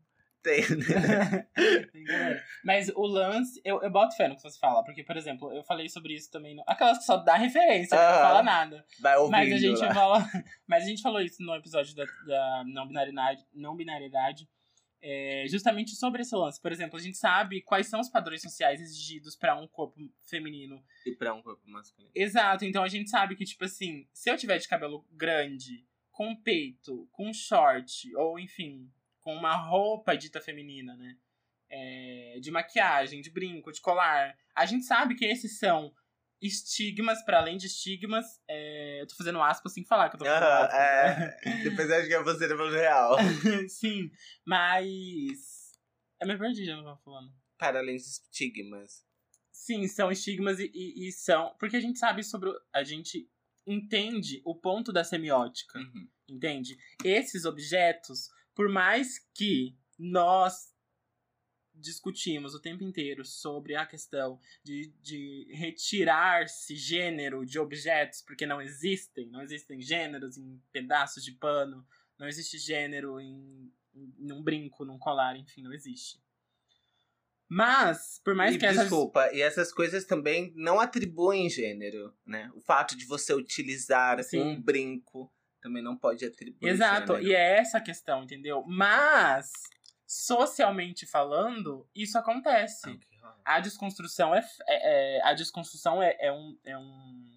Tem, 0.44 0.61
né? 0.76 1.46
Mas 2.64 2.88
o 2.90 3.07
lance, 3.07 3.61
eu, 3.64 3.83
eu 3.83 3.90
boto 3.90 4.14
fé 4.14 4.28
no 4.28 4.37
que 4.37 4.42
você 4.42 4.59
fala, 4.59 4.85
porque, 4.85 5.02
por 5.02 5.16
exemplo, 5.16 5.50
eu 5.52 5.64
falei 5.64 5.88
sobre 5.88 6.14
isso 6.14 6.30
também. 6.30 6.54
No, 6.54 6.62
aquelas 6.66 6.98
que 6.98 7.04
só 7.04 7.16
dá 7.16 7.35
referência, 7.37 7.96
não 7.96 8.04
Aham. 8.04 8.20
fala 8.28 8.42
nada. 8.42 8.87
Vai 9.00 9.16
ouvindo 9.16 9.33
Mas 9.33 9.52
a 9.52 9.57
gente 9.59 9.80
lá. 9.80 9.94
fala. 9.94 10.18
Mas 10.68 10.85
a 10.85 10.87
gente 10.87 11.02
falou 11.02 11.20
isso 11.20 11.42
no 11.42 11.54
episódio 11.54 11.94
da, 11.96 12.04
da 12.26 12.64
não 12.66 12.87
binariedade, 12.87 13.44
não 13.54 13.74
binariedade. 13.74 14.46
é, 15.02 15.44
justamente 15.48 15.94
sobre 15.96 16.22
esse 16.22 16.35
lance. 16.35 16.61
Por 16.61 16.72
exemplo, 16.72 16.98
a 16.98 17.02
gente 17.02 17.16
sabe 17.18 17.61
quais 17.62 17.87
são 17.88 18.00
os 18.00 18.09
padrões 18.09 18.40
sociais 18.42 18.80
exigidos 18.80 19.35
pra 19.37 19.54
um 19.59 19.66
corpo 19.66 19.98
feminino. 20.28 20.83
E 21.07 21.12
pra 21.12 21.35
um 21.35 21.42
corpo 21.42 21.62
masculino. 21.66 22.12
Exato, 22.14 22.64
então 22.64 22.83
a 22.83 22.88
gente 22.88 23.09
sabe 23.11 23.35
que, 23.37 23.44
tipo 23.44 23.64
assim, 23.64 24.07
se 24.12 24.30
eu 24.30 24.37
tiver 24.37 24.59
de 24.59 24.68
cabelo 24.68 25.07
grande, 25.12 25.87
com 26.11 26.35
peito, 26.37 27.09
com 27.12 27.33
short, 27.35 28.14
ou 28.16 28.38
enfim, 28.38 28.90
com 29.24 29.34
uma 29.34 29.56
roupa 29.56 30.14
dita 30.16 30.40
feminina, 30.40 30.94
né? 30.96 31.16
É, 31.70 32.38
de 32.40 32.50
maquiagem, 32.50 33.20
de 33.22 33.30
brinco, 33.30 33.72
de 33.72 33.80
colar. 33.80 34.37
A 34.54 34.66
gente 34.66 34.84
sabe 34.84 35.14
que 35.16 35.24
esses 35.24 35.58
são 35.58 35.92
estigmas, 36.40 37.24
para 37.24 37.38
além 37.38 37.56
de 37.56 37.66
estigmas. 37.66 38.24
É, 38.46 39.00
eu 39.00 39.06
tô 39.08 39.16
fazendo 39.16 39.42
aspas 39.42 39.72
sem 39.72 39.84
falar 39.84 40.10
que 40.10 40.16
eu 40.16 40.18
tô 40.20 40.24
fazendo 40.26 40.44
aspas. 40.44 40.78
é. 40.78 41.18
né? 41.46 41.62
Depois 41.64 41.90
acho 41.90 42.06
que 42.06 42.14
é 42.14 42.22
você 42.22 42.46
falando 42.48 42.74
real. 42.76 43.16
Sim, 43.68 44.10
mas. 44.46 45.72
Eu 46.20 46.28
me 46.28 46.38
perdi, 46.38 46.64
já 46.64 46.76
não 46.76 46.84
tava 46.84 46.98
falando. 46.98 47.32
Para 47.58 47.78
além 47.80 47.96
dos 47.96 48.06
estigmas. 48.20 49.04
Sim, 49.50 49.88
são 49.88 50.10
estigmas 50.12 50.58
e, 50.60 50.70
e- 50.74 51.08
e 51.08 51.12
são. 51.12 51.54
Porque 51.58 51.76
a 51.76 51.80
gente 51.80 51.98
sabe 51.98 52.22
sobre. 52.22 52.50
A 52.74 52.84
gente 52.84 53.28
entende 53.66 54.42
o 54.44 54.54
ponto 54.54 54.92
da 54.92 55.02
semiótica. 55.02 55.78
Uhum. 55.78 56.08
Entende? 56.28 56.76
Esses 57.02 57.44
objetos, 57.44 58.28
por 58.54 58.68
mais 58.68 59.18
que 59.34 59.76
nós 59.98 60.72
discutimos 61.74 62.54
o 62.54 62.60
tempo 62.60 62.84
inteiro 62.84 63.24
sobre 63.24 63.74
a 63.74 63.84
questão 63.84 64.38
de, 64.62 64.92
de 65.02 65.48
retirar-se 65.52 66.76
gênero 66.76 67.44
de 67.44 67.58
objetos, 67.58 68.22
porque 68.22 68.46
não 68.46 68.62
existem, 68.62 69.28
não 69.28 69.42
existem 69.42 69.80
gêneros 69.80 70.38
em 70.38 70.62
pedaços 70.72 71.24
de 71.24 71.32
pano, 71.32 71.84
não 72.18 72.28
existe 72.28 72.58
gênero 72.58 73.20
em, 73.20 73.72
em 73.92 74.14
num 74.18 74.42
brinco, 74.42 74.84
num 74.84 74.98
colar, 74.98 75.36
enfim, 75.36 75.62
não 75.62 75.72
existe. 75.72 76.22
Mas, 77.48 78.20
por 78.24 78.34
mais 78.34 78.54
E, 78.54 78.58
que 78.58 78.66
essas 78.66 78.84
Desculpa, 78.84 79.30
e 79.32 79.42
essas 79.42 79.72
coisas 79.72 80.04
também 80.04 80.52
não 80.56 80.80
atribuem 80.80 81.50
gênero, 81.50 82.12
né? 82.24 82.50
O 82.54 82.60
fato 82.60 82.96
de 82.96 83.04
você 83.04 83.34
utilizar 83.34 84.22
Sim. 84.22 84.40
um 84.40 84.60
brinco 84.60 85.30
também 85.64 85.83
não 85.83 85.96
pode 85.96 86.27
atribuir 86.27 86.68
Exato, 86.68 87.14
gênero. 87.14 87.27
e 87.27 87.35
é 87.35 87.59
essa 87.59 87.79
a 87.79 87.81
questão, 87.81 88.22
entendeu? 88.22 88.62
Mas, 88.66 89.50
socialmente 90.07 91.07
falando, 91.07 91.88
isso 91.94 92.18
acontece. 92.18 93.00
Ah, 93.22 93.27
rola. 93.29 93.40
A 93.46 93.61
desconstrução 93.61 94.35
é, 94.35 94.46
é- 94.68 95.16
é- 95.16 95.22
a 95.24 95.33
desconstrução 95.33 96.03
é, 96.03 96.14
é 96.20 96.31
um, 96.31 96.59
é 96.64 96.77
um 96.79 97.31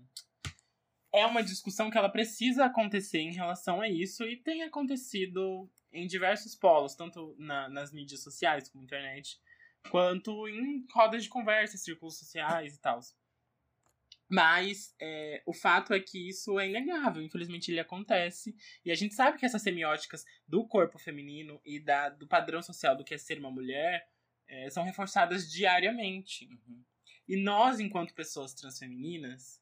é 1.13 1.25
uma 1.25 1.41
discussão 1.41 1.89
que 1.89 1.97
ela 1.97 2.09
precisa 2.09 2.65
acontecer 2.65 3.19
em 3.19 3.31
relação 3.33 3.79
a 3.81 3.87
isso 3.89 4.23
e 4.25 4.35
tem 4.35 4.61
acontecido 4.61 5.67
em 5.91 6.05
diversos 6.05 6.53
polos, 6.53 6.95
tanto 6.95 7.33
na- 7.39 7.69
nas 7.69 7.91
mídias 7.93 8.21
sociais 8.21 8.69
como 8.69 8.83
internet, 8.83 9.39
quanto 9.89 10.47
em 10.49 10.85
rodas 10.93 11.23
de 11.23 11.29
conversa, 11.29 11.77
círculos 11.77 12.19
sociais 12.19 12.75
e 12.75 12.81
tal. 12.81 12.99
Mas 14.29 14.93
é, 14.99 15.41
o 15.45 15.53
fato 15.53 15.93
é 15.93 15.99
que 15.99 16.27
isso 16.27 16.59
é 16.59 16.67
inegável, 16.67 17.21
infelizmente 17.21 17.71
ele 17.71 17.79
acontece. 17.79 18.55
E 18.83 18.91
a 18.91 18.95
gente 18.95 19.15
sabe 19.15 19.37
que 19.37 19.45
essas 19.45 19.61
semióticas 19.61 20.25
do 20.45 20.67
corpo 20.67 20.99
feminino 20.99 21.61
e 21.63 21.79
da, 21.79 22.09
do 22.09 22.27
padrão 22.27 22.61
social 22.61 22.95
do 22.95 23.05
que 23.05 23.13
é 23.13 23.17
ser 23.17 23.39
uma 23.39 23.51
mulher 23.51 24.09
é, 24.47 24.69
são 24.69 24.83
reforçadas 24.83 25.49
diariamente. 25.49 26.45
Uhum. 26.45 26.83
E 27.27 27.37
nós, 27.37 27.79
enquanto 27.79 28.13
pessoas 28.13 28.53
transfemininas, 28.53 29.61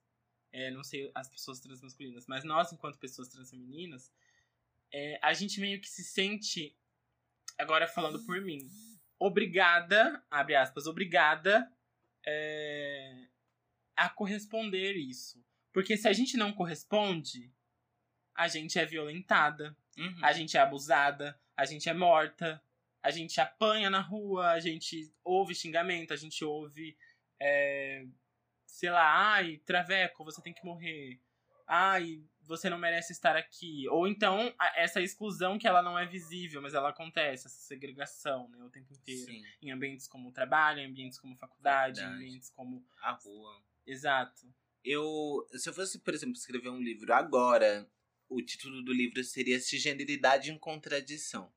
é, 0.52 0.72
não 0.72 0.84
sei 0.84 1.12
as 1.14 1.30
pessoas 1.30 1.60
transmasculinas, 1.60 2.26
mas 2.28 2.44
nós, 2.44 2.72
enquanto 2.72 2.98
pessoas 2.98 3.28
transfemininas, 3.28 4.12
é, 4.92 5.20
a 5.22 5.34
gente 5.34 5.60
meio 5.60 5.80
que 5.80 5.90
se 5.90 6.04
sente, 6.04 6.76
agora 7.58 7.88
falando 7.88 8.24
por 8.26 8.42
mim, 8.42 8.68
obrigada, 9.20 10.24
abre 10.30 10.56
aspas, 10.56 10.88
obrigada 10.88 11.72
a 13.96 14.10
corresponder 14.10 14.94
isso. 14.96 15.44
Porque 15.74 15.98
se 15.98 16.08
a 16.08 16.14
gente 16.14 16.38
não 16.38 16.54
corresponde, 16.54 17.52
a 18.34 18.48
gente 18.48 18.78
é 18.80 18.86
violentada, 18.86 19.76
Uhum. 19.98 20.20
a 20.26 20.34
gente 20.34 20.58
é 20.58 20.60
abusada, 20.60 21.40
a 21.56 21.64
gente 21.66 21.88
é 21.90 21.94
morta, 21.94 22.62
a 23.02 23.10
gente 23.12 23.40
apanha 23.40 23.90
na 23.90 24.02
rua, 24.02 24.52
a 24.52 24.60
gente 24.60 25.10
ouve 25.24 25.56
xingamento, 25.56 26.14
a 26.14 26.18
gente 26.18 26.44
ouve, 26.44 26.98
é, 27.40 28.06
sei 28.66 28.90
lá, 28.90 29.34
ai, 29.36 29.58
traveco, 29.66 30.24
você 30.26 30.42
tem 30.42 30.54
que 30.54 30.66
morrer. 30.66 31.22
Ai, 31.68 32.24
você 32.42 32.70
não 32.70 32.78
merece 32.78 33.12
estar 33.14 33.36
aqui. 33.36 33.88
Ou 33.90 34.08
então, 34.08 34.54
essa 34.76 35.02
exclusão 35.02 35.58
que 35.58 35.68
ela 35.68 35.82
não 35.82 35.98
é 35.98 36.06
visível, 36.06 36.62
mas 36.62 36.74
ela 36.74 36.90
acontece, 36.90 37.48
essa 37.48 37.58
segregação, 37.58 38.48
né, 38.50 38.58
o 38.64 38.70
tempo 38.70 38.94
inteiro. 38.94 39.26
Sim, 39.32 39.44
Em 39.62 39.72
ambientes 39.72 40.08
como 40.08 40.32
trabalho, 40.32 40.80
em 40.80 40.86
ambientes 40.86 41.18
como 41.18 41.36
faculdade, 41.38 42.02
em 42.02 42.04
ambientes 42.04 42.50
como. 42.50 42.86
a 43.02 43.12
rua. 43.12 43.64
Exato. 43.86 44.42
Eu, 44.84 45.46
se 45.54 45.70
eu 45.70 45.74
fosse, 45.74 46.00
por 46.00 46.14
exemplo, 46.14 46.36
escrever 46.36 46.70
um 46.70 46.82
livro 46.82 47.14
agora, 47.14 47.90
o 48.30 48.42
título 48.42 48.84
do 48.84 48.94
livro 48.94 49.24
seria 49.24 49.60
Cisgeneridade 49.60 50.52
em 50.52 50.58
Contradição. 50.58 51.52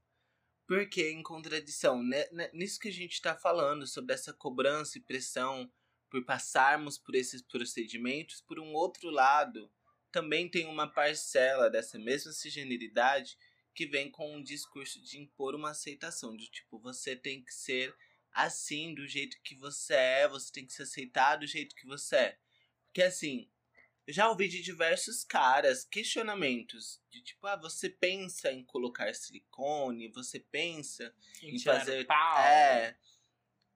Por 0.67 0.89
que 0.89 1.11
em 1.11 1.23
contradição? 1.23 2.03
Né- 2.03 2.29
né- 2.33 2.51
Nisso 2.53 2.79
que 2.79 2.89
a 2.89 2.93
gente 2.93 3.15
está 3.15 3.35
falando, 3.37 3.87
sobre 3.87 4.15
essa 4.15 4.33
cobrança 4.35 4.99
e 4.99 5.03
pressão 5.03 5.71
por 6.11 6.25
passarmos 6.25 6.99
por 6.99 7.15
esses 7.15 7.43
procedimentos, 7.43 8.43
por 8.43 8.59
um 8.59 8.75
outro 8.75 9.11
lado, 9.11 9.71
também 10.13 10.49
tem 10.51 10.67
uma 10.67 10.87
parcela 10.87 11.71
dessa 11.71 11.99
mesma 11.99 12.33
cisgeneridade 12.33 13.37
que 13.75 13.87
vem 13.87 14.11
com 14.11 14.37
um 14.37 14.43
discurso 14.43 15.01
de 15.03 15.19
impor 15.19 15.55
uma 15.55 15.71
aceitação, 15.71 16.37
de 16.37 16.51
tipo, 16.51 16.79
você 16.79 17.15
tem 17.17 17.43
que 17.45 17.55
ser 17.55 17.95
assim, 18.47 18.95
do 18.95 19.07
jeito 19.07 19.41
que 19.43 19.55
você 19.55 19.95
é, 19.95 20.29
você 20.29 20.53
tem 20.53 20.67
que 20.67 20.73
se 20.73 20.83
aceitar 20.83 21.37
do 21.37 21.47
jeito 21.47 21.75
que 21.75 21.87
você 21.87 22.17
é. 22.17 22.39
Porque 22.87 23.03
assim, 23.03 23.51
eu 24.07 24.15
já 24.15 24.29
ouvi 24.29 24.49
de 24.49 24.63
diversos 24.63 25.25
caras 25.25 25.85
questionamentos 25.85 27.01
de 27.11 27.21
tipo, 27.23 27.47
ah, 27.47 27.57
você 27.57 27.91
pensa 27.91 28.51
em 28.51 28.65
colocar 28.65 29.15
silicone, 29.15 30.09
você 30.09 30.41
pensa 30.41 31.15
Em 31.43 31.57
em 31.57 31.59
fazer. 31.59 32.07
pau. 32.07 32.39
É. 32.39 32.97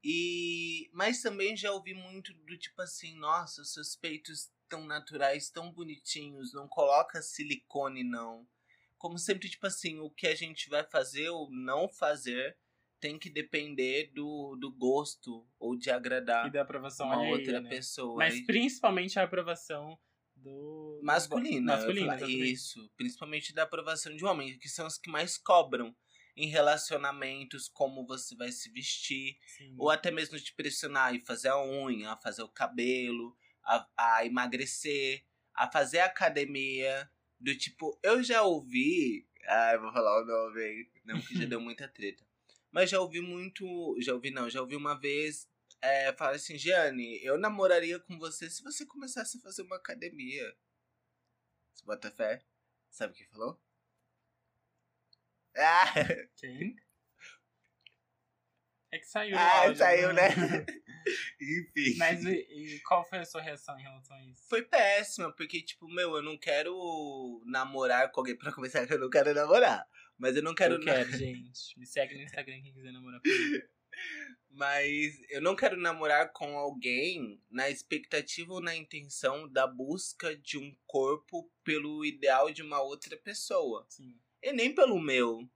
E. 0.02 0.88
Mas 0.92 1.20
também 1.22 1.56
já 1.56 1.70
ouvi 1.72 1.94
muito 1.94 2.32
do 2.32 2.56
tipo 2.56 2.80
assim, 2.82 3.14
nossa, 3.16 3.62
os 3.62 3.72
seus 3.72 3.94
peitos 3.94 4.50
tão 4.68 4.84
naturais, 4.86 5.50
tão 5.50 5.70
bonitinhos, 5.70 6.52
não 6.54 6.66
coloca 6.66 7.20
silicone, 7.20 8.02
não. 8.02 8.48
Como 8.96 9.18
sempre, 9.18 9.50
tipo 9.50 9.66
assim, 9.66 9.98
o 9.98 10.08
que 10.10 10.26
a 10.26 10.34
gente 10.34 10.70
vai 10.70 10.82
fazer 10.84 11.28
ou 11.28 11.50
não 11.50 11.88
fazer 11.88 12.56
tem 13.02 13.18
que 13.18 13.28
depender 13.28 14.12
do, 14.14 14.56
do 14.60 14.70
gosto 14.70 15.44
ou 15.58 15.76
de 15.76 15.90
agradar 15.90 16.46
E 16.46 16.52
da 16.52 16.62
aprovação 16.62 17.06
uma 17.06 17.16
alheia, 17.16 17.32
outra 17.34 17.60
né? 17.60 17.68
pessoa. 17.68 18.16
Mas 18.16 18.36
E- 18.36 18.46
principalmente 18.46 19.18
a 19.18 19.24
aprovação 19.24 19.98
do. 20.36 21.00
masculina. 21.02 21.74
Masculina. 21.76 22.16
Isso. 22.28 22.88
Principalmente 22.96 23.52
da 23.52 23.64
aprovação 23.64 24.14
de 24.14 24.24
homem, 24.24 24.56
que 24.58 24.68
são 24.68 24.86
os 24.86 24.96
que 24.96 25.10
mais 25.10 25.36
cobram 25.36 25.94
em 26.36 26.46
relacionamentos, 26.46 27.68
como 27.68 28.06
você 28.06 28.34
vai 28.36 28.52
se 28.52 28.70
vestir, 28.70 29.36
Sim. 29.58 29.74
ou 29.76 29.90
até 29.90 30.10
mesmo 30.12 30.38
te 30.38 30.54
pressionar 30.54 31.14
e 31.14 31.20
fazer 31.20 31.48
a 31.48 31.60
unha, 31.62 32.12
a 32.12 32.16
fazer 32.16 32.42
o 32.42 32.48
cabelo, 32.48 33.36
a, 33.64 33.86
a 33.96 34.24
emagrecer, 34.24 35.24
a 35.52 35.70
fazer 35.70 35.98
academia. 36.00 37.10
Do 37.38 37.52
tipo, 37.58 37.98
eu 38.02 38.22
já 38.22 38.42
ouvi. 38.42 39.26
Ai, 39.48 39.76
vou 39.76 39.92
falar 39.92 40.22
o 40.22 40.24
nome 40.24 40.62
aí. 40.62 40.88
Não, 41.04 41.20
que 41.20 41.36
já 41.36 41.44
deu 41.46 41.60
muita 41.60 41.88
treta. 41.88 42.24
Mas 42.72 42.90
já 42.90 42.98
ouvi 42.98 43.20
muito. 43.20 43.64
Já 44.00 44.14
ouvi, 44.14 44.30
não, 44.30 44.50
já 44.50 44.60
ouvi 44.60 44.74
uma 44.74 44.98
vez. 44.98 45.48
É, 45.80 46.12
falar 46.14 46.32
assim, 46.32 46.56
Gianni, 46.56 47.22
eu 47.24 47.36
namoraria 47.38 47.98
com 48.00 48.18
você 48.18 48.48
se 48.48 48.62
você 48.62 48.86
começasse 48.86 49.38
a 49.38 49.40
fazer 49.40 49.62
uma 49.62 49.76
academia. 49.76 50.56
Você 51.74 51.84
bota 51.84 52.10
fé? 52.10 52.42
Sabe 52.90 53.12
o 53.12 53.16
que 53.16 53.26
falou? 53.26 53.60
Ah, 55.56 55.92
Quem? 56.36 56.76
É 58.92 58.98
que 58.98 59.06
saiu. 59.06 59.36
ah 59.38 59.60
áudio, 59.60 59.76
saiu, 59.78 60.12
né? 60.12 60.28
Enfim. 61.40 61.96
Mas 61.96 62.24
e, 62.24 62.80
qual 62.86 63.08
foi 63.08 63.18
a 63.18 63.24
sua 63.24 63.40
reação 63.40 63.78
em 63.78 63.82
relação 63.82 64.14
a 64.14 64.24
isso? 64.24 64.46
Foi 64.48 64.62
péssima, 64.62 65.32
porque, 65.34 65.62
tipo, 65.62 65.88
meu, 65.88 66.14
eu 66.16 66.22
não 66.22 66.38
quero 66.38 67.42
namorar 67.46 68.12
com 68.12 68.20
alguém. 68.20 68.36
Pra 68.36 68.52
começar, 68.52 68.84
eu 68.90 68.98
não 68.98 69.08
quero 69.10 69.34
namorar. 69.34 69.88
Mas 70.22 70.36
eu 70.36 70.42
não 70.42 70.54
quero. 70.54 70.76
Eu 70.76 70.80
quero, 70.80 71.10
gente. 71.18 71.76
Me 71.76 71.84
segue 71.84 72.14
no 72.14 72.22
Instagram 72.22 72.62
quem 72.62 72.72
quiser 72.72 72.92
namorar 72.92 73.20
comigo. 73.20 73.66
Mas 74.50 75.20
eu 75.28 75.40
não 75.40 75.56
quero 75.56 75.76
namorar 75.76 76.32
com 76.32 76.56
alguém 76.56 77.42
na 77.50 77.68
expectativa 77.68 78.52
ou 78.52 78.60
na 78.60 78.76
intenção 78.76 79.48
da 79.48 79.66
busca 79.66 80.36
de 80.36 80.58
um 80.58 80.76
corpo 80.86 81.50
pelo 81.64 82.04
ideal 82.04 82.52
de 82.52 82.62
uma 82.62 82.80
outra 82.80 83.16
pessoa. 83.16 83.84
Sim. 83.88 84.16
E 84.40 84.52
nem 84.52 84.72
pelo 84.72 85.00
meu. 85.00 85.50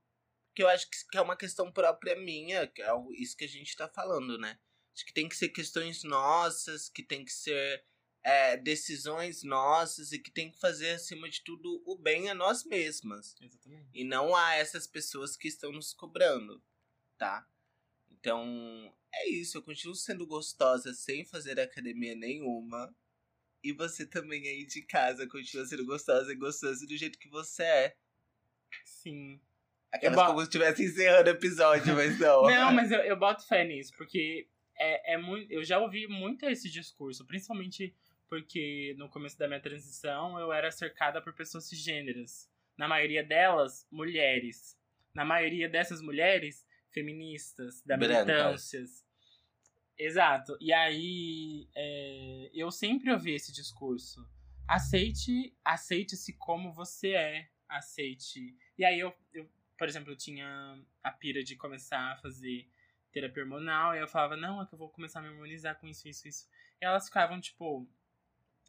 Que 0.53 0.63
eu 0.63 0.67
acho 0.67 0.89
que 0.89 1.17
é 1.17 1.21
uma 1.21 1.37
questão 1.37 1.71
própria 1.71 2.17
minha, 2.17 2.67
que 2.67 2.81
é 2.81 2.91
isso 3.19 3.37
que 3.37 3.45
a 3.45 3.49
gente 3.49 3.73
tá 3.73 3.87
falando, 3.87 4.37
né? 4.37 4.59
Acho 4.93 5.05
que 5.05 5.13
tem 5.13 5.29
que 5.29 5.37
ser 5.37 5.49
questões 5.49 6.03
nossas, 6.03 6.89
que 6.89 7.03
tem 7.03 7.23
que 7.23 7.31
ser 7.31 7.85
é, 8.27 8.57
decisões 8.57 9.41
nossas 9.41 10.11
e 10.11 10.19
que 10.19 10.29
tem 10.29 10.51
que 10.51 10.59
fazer, 10.59 10.89
acima 10.89 11.29
de 11.29 11.41
tudo, 11.45 11.81
o 11.85 11.95
bem 11.97 12.29
a 12.29 12.35
nós 12.35 12.65
mesmas. 12.65 13.33
Exatamente. 13.41 13.87
E 13.93 14.03
não 14.03 14.35
a 14.35 14.53
essas 14.55 14.85
pessoas 14.85 15.37
que 15.37 15.47
estão 15.47 15.71
nos 15.71 15.93
cobrando, 15.93 16.61
tá? 17.17 17.47
Então, 18.11 18.93
é 19.13 19.29
isso. 19.29 19.57
Eu 19.57 19.63
continuo 19.63 19.95
sendo 19.95 20.27
gostosa 20.27 20.93
sem 20.93 21.23
fazer 21.23 21.57
academia 21.57 22.15
nenhuma. 22.15 22.93
E 23.63 23.71
você 23.71 24.05
também 24.05 24.45
aí 24.45 24.65
de 24.65 24.81
casa 24.81 25.25
continua 25.25 25.65
sendo 25.65 25.85
gostosa 25.85 26.29
e 26.29 26.35
gostosa 26.35 26.85
do 26.85 26.97
jeito 26.97 27.17
que 27.17 27.29
você 27.29 27.63
é. 27.63 27.97
Sim. 28.83 29.39
Aquelas 29.89 30.17
boto- 30.17 30.27
como 30.27 30.39
se 30.41 30.47
estivesse 30.47 30.83
encerrando 30.83 31.29
o 31.29 31.33
episódio, 31.33 31.95
mas 31.95 32.19
não. 32.19 32.43
Não, 32.51 32.73
mas 32.73 32.91
eu, 32.91 32.99
eu 32.99 33.15
boto 33.15 33.47
fé 33.47 33.63
nisso, 33.63 33.93
porque 33.95 34.49
é, 34.77 35.13
é 35.13 35.17
muito, 35.17 35.49
eu 35.49 35.63
já 35.63 35.79
ouvi 35.79 36.07
muito 36.07 36.45
esse 36.45 36.69
discurso, 36.69 37.25
principalmente 37.25 37.95
porque 38.29 38.95
no 38.97 39.09
começo 39.09 39.37
da 39.37 39.47
minha 39.47 39.59
transição 39.59 40.39
eu 40.39 40.51
era 40.51 40.71
cercada 40.71 41.21
por 41.21 41.33
pessoas 41.33 41.67
cisgêneras. 41.67 42.49
Na 42.77 42.87
maioria 42.87 43.23
delas, 43.23 43.87
mulheres. 43.91 44.77
Na 45.13 45.25
maioria 45.25 45.67
dessas 45.67 46.01
mulheres, 46.01 46.65
feministas, 46.91 47.81
da 47.83 47.97
Brancas. 47.97 48.25
militâncias. 48.25 49.05
Exato. 49.97 50.55
E 50.61 50.71
aí, 50.71 51.67
é, 51.75 52.51
eu 52.53 52.69
sempre 52.69 53.11
ouvi 53.11 53.33
esse 53.33 53.51
discurso. 53.51 54.27
Aceite, 54.67 55.55
aceite-se 55.65 56.33
como 56.33 56.71
você 56.71 57.13
é. 57.13 57.49
Aceite. 57.67 58.55
E 58.77 58.85
aí 58.85 58.99
eu, 58.99 59.13
eu, 59.33 59.49
por 59.77 59.87
exemplo, 59.87 60.11
eu 60.11 60.17
tinha 60.17 60.79
a 61.03 61.11
pira 61.11 61.43
de 61.43 61.55
começar 61.55 62.11
a 62.11 62.17
fazer 62.17 62.69
terapia 63.11 63.43
hormonal, 63.43 63.95
e 63.95 63.99
eu 63.99 64.07
falava, 64.07 64.37
não, 64.37 64.61
é 64.61 64.65
que 64.65 64.73
eu 64.73 64.77
vou 64.77 64.89
começar 64.89 65.19
a 65.19 65.21
me 65.23 65.29
harmonizar 65.29 65.79
com 65.79 65.87
isso, 65.87 66.07
isso, 66.07 66.27
isso. 66.27 66.47
E 66.79 66.85
elas 66.85 67.07
ficavam, 67.07 67.41
tipo, 67.41 67.89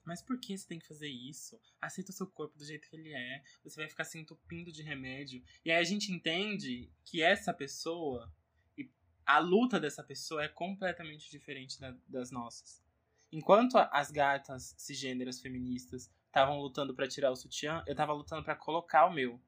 mas 0.09 0.23
por 0.23 0.41
que 0.41 0.57
você 0.57 0.67
tem 0.67 0.79
que 0.79 0.87
fazer 0.89 1.09
isso? 1.09 1.61
Aceita 1.81 2.11
o 2.11 2.15
seu 2.15 2.27
corpo 2.27 2.57
do 2.59 2.65
jeito 2.65 2.89
que 2.89 2.97
ele 2.97 3.13
é, 3.13 3.43
você 3.63 3.79
vai 3.81 3.89
ficar 3.89 4.05
se 4.05 4.19
entupindo 4.19 4.73
de 4.73 4.83
remédio. 4.83 5.43
E 5.65 5.71
aí 5.71 5.79
a 5.79 5.85
gente 5.85 6.11
entende 6.11 6.91
que 7.05 7.23
essa 7.23 7.53
pessoa, 7.53 8.33
e 8.77 8.91
a 9.27 9.39
luta 9.39 9.79
dessa 9.79 10.03
pessoa 10.03 10.43
é 10.43 10.49
completamente 10.49 11.31
diferente 11.31 11.79
da- 11.79 11.95
das 12.09 12.31
nossas. 12.31 12.83
Enquanto 13.31 13.77
as 13.77 14.11
gatas 14.11 14.75
cisgêneras 14.79 15.41
feministas 15.41 16.11
estavam 16.27 16.59
lutando 16.59 16.95
pra 16.95 17.07
tirar 17.07 17.31
o 17.31 17.37
sutiã, 17.37 17.85
eu 17.87 17.95
tava 17.95 18.13
lutando 18.15 18.43
pra 18.43 18.57
colocar 18.57 19.05
o 19.07 19.13
meu. 19.13 19.39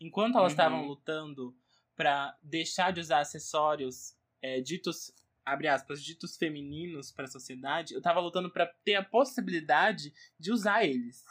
Enquanto 0.00 0.36
elas 0.36 0.52
Uhum. 0.52 0.58
estavam 0.58 0.84
lutando 0.86 1.56
pra 1.94 2.36
deixar 2.42 2.92
de 2.92 3.00
usar 3.00 3.20
acessórios 3.20 4.16
é, 4.42 4.60
ditos, 4.60 5.12
abre 5.52 5.68
aspas, 5.68 6.02
ditos 6.02 6.36
femininos 6.36 7.10
pra 7.10 7.26
sociedade, 7.26 7.94
eu 7.94 8.02
tava 8.02 8.20
lutando 8.20 8.50
pra 8.50 8.66
ter 8.84 8.94
a 8.94 9.04
possibilidade 9.04 10.12
de 10.38 10.52
usar 10.52 10.84
eles. 10.84 11.24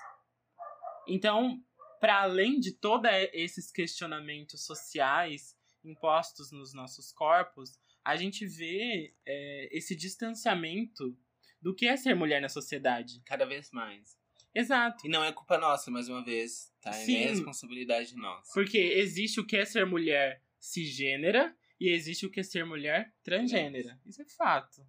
Então, 1.08 1.64
para 2.00 2.22
além 2.22 2.60
de 2.60 2.74
todos 2.74 3.10
esses 3.34 3.72
questionamentos 3.72 4.66
sociais 4.66 5.58
impostos 5.84 6.52
nos 6.52 6.74
nossos 6.74 7.12
corpos, 7.12 7.80
a 8.04 8.16
gente 8.16 8.46
vê 8.46 9.16
é, 9.26 9.70
esse 9.78 9.96
distanciamento 9.96 11.18
do 11.62 11.76
que 11.76 11.88
é 11.88 11.98
ser 11.98 12.16
mulher 12.16 12.42
na 12.42 12.50
sociedade. 12.50 13.22
Cada 13.26 13.46
vez 13.46 13.70
mais. 13.72 14.18
Exato. 14.54 15.06
E 15.06 15.10
não 15.10 15.24
é 15.24 15.32
culpa 15.32 15.58
nossa, 15.58 15.92
mais 15.92 16.10
uma 16.10 16.24
vez, 16.24 16.74
tá? 16.82 16.90
É 16.90 17.06
Sim. 17.06 17.14
nem 17.14 17.28
responsabilidade 17.28 18.16
nossa. 18.16 18.52
Porque 18.54 18.78
existe 18.78 19.40
o 19.40 19.46
que 19.46 19.58
é 19.58 19.66
ser 19.66 19.86
mulher 19.86 20.44
cisgênera 20.60 21.56
e 21.80 21.90
existe 21.90 22.26
o 22.26 22.32
que 22.32 22.42
é 22.42 22.44
ser 22.44 22.66
mulher 22.66 23.14
transgênera. 23.24 24.00
Isso 24.06 24.22
é 24.22 24.26
fato. 24.26 24.86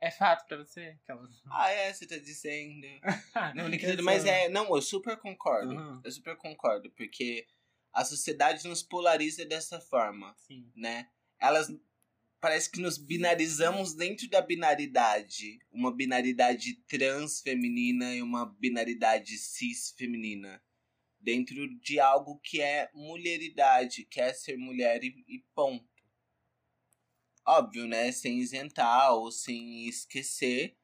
É 0.00 0.10
fato 0.10 0.46
pra 0.46 0.58
você? 0.58 0.96
Aquela... 1.02 1.28
Ah, 1.50 1.70
é, 1.70 1.92
você 1.92 2.06
tá 2.06 2.16
dizendo. 2.16 2.86
Não, 3.54 3.64
Eu 3.64 3.70
brincadeira, 3.70 4.02
mas 4.02 4.24
é. 4.24 4.48
Não, 4.48 4.74
eu 4.74 4.82
super 4.82 5.16
concordo. 5.16 5.74
Uhum. 5.74 6.00
Eu 6.04 6.10
super 6.10 6.36
concordo, 6.36 6.90
porque 6.92 7.46
a 7.92 8.04
sociedade 8.04 8.66
nos 8.68 8.82
polariza 8.82 9.44
dessa 9.44 9.80
forma, 9.80 10.34
Sim. 10.36 10.70
né? 10.74 11.08
Elas. 11.40 11.68
Parece 12.40 12.70
que 12.70 12.80
nos 12.80 12.96
binarizamos 12.96 13.94
dentro 13.94 14.28
da 14.30 14.40
binaridade. 14.40 15.58
Uma 15.72 15.92
binaridade 15.92 16.74
trans 16.86 17.40
feminina 17.40 18.14
e 18.14 18.22
uma 18.22 18.46
binaridade 18.46 19.36
cis 19.36 19.92
feminina. 19.98 20.62
Dentro 21.28 21.68
de 21.80 22.00
algo 22.00 22.40
que 22.42 22.58
é 22.62 22.88
mulheridade, 22.94 24.06
que 24.06 24.18
é 24.18 24.32
ser 24.32 24.56
mulher 24.56 25.04
e, 25.04 25.08
e 25.28 25.44
ponto. 25.54 25.84
Óbvio, 27.46 27.86
né? 27.86 28.10
Sem 28.12 28.38
isentar 28.38 29.12
ou 29.12 29.30
sem 29.30 29.86
esquecer 29.86 30.74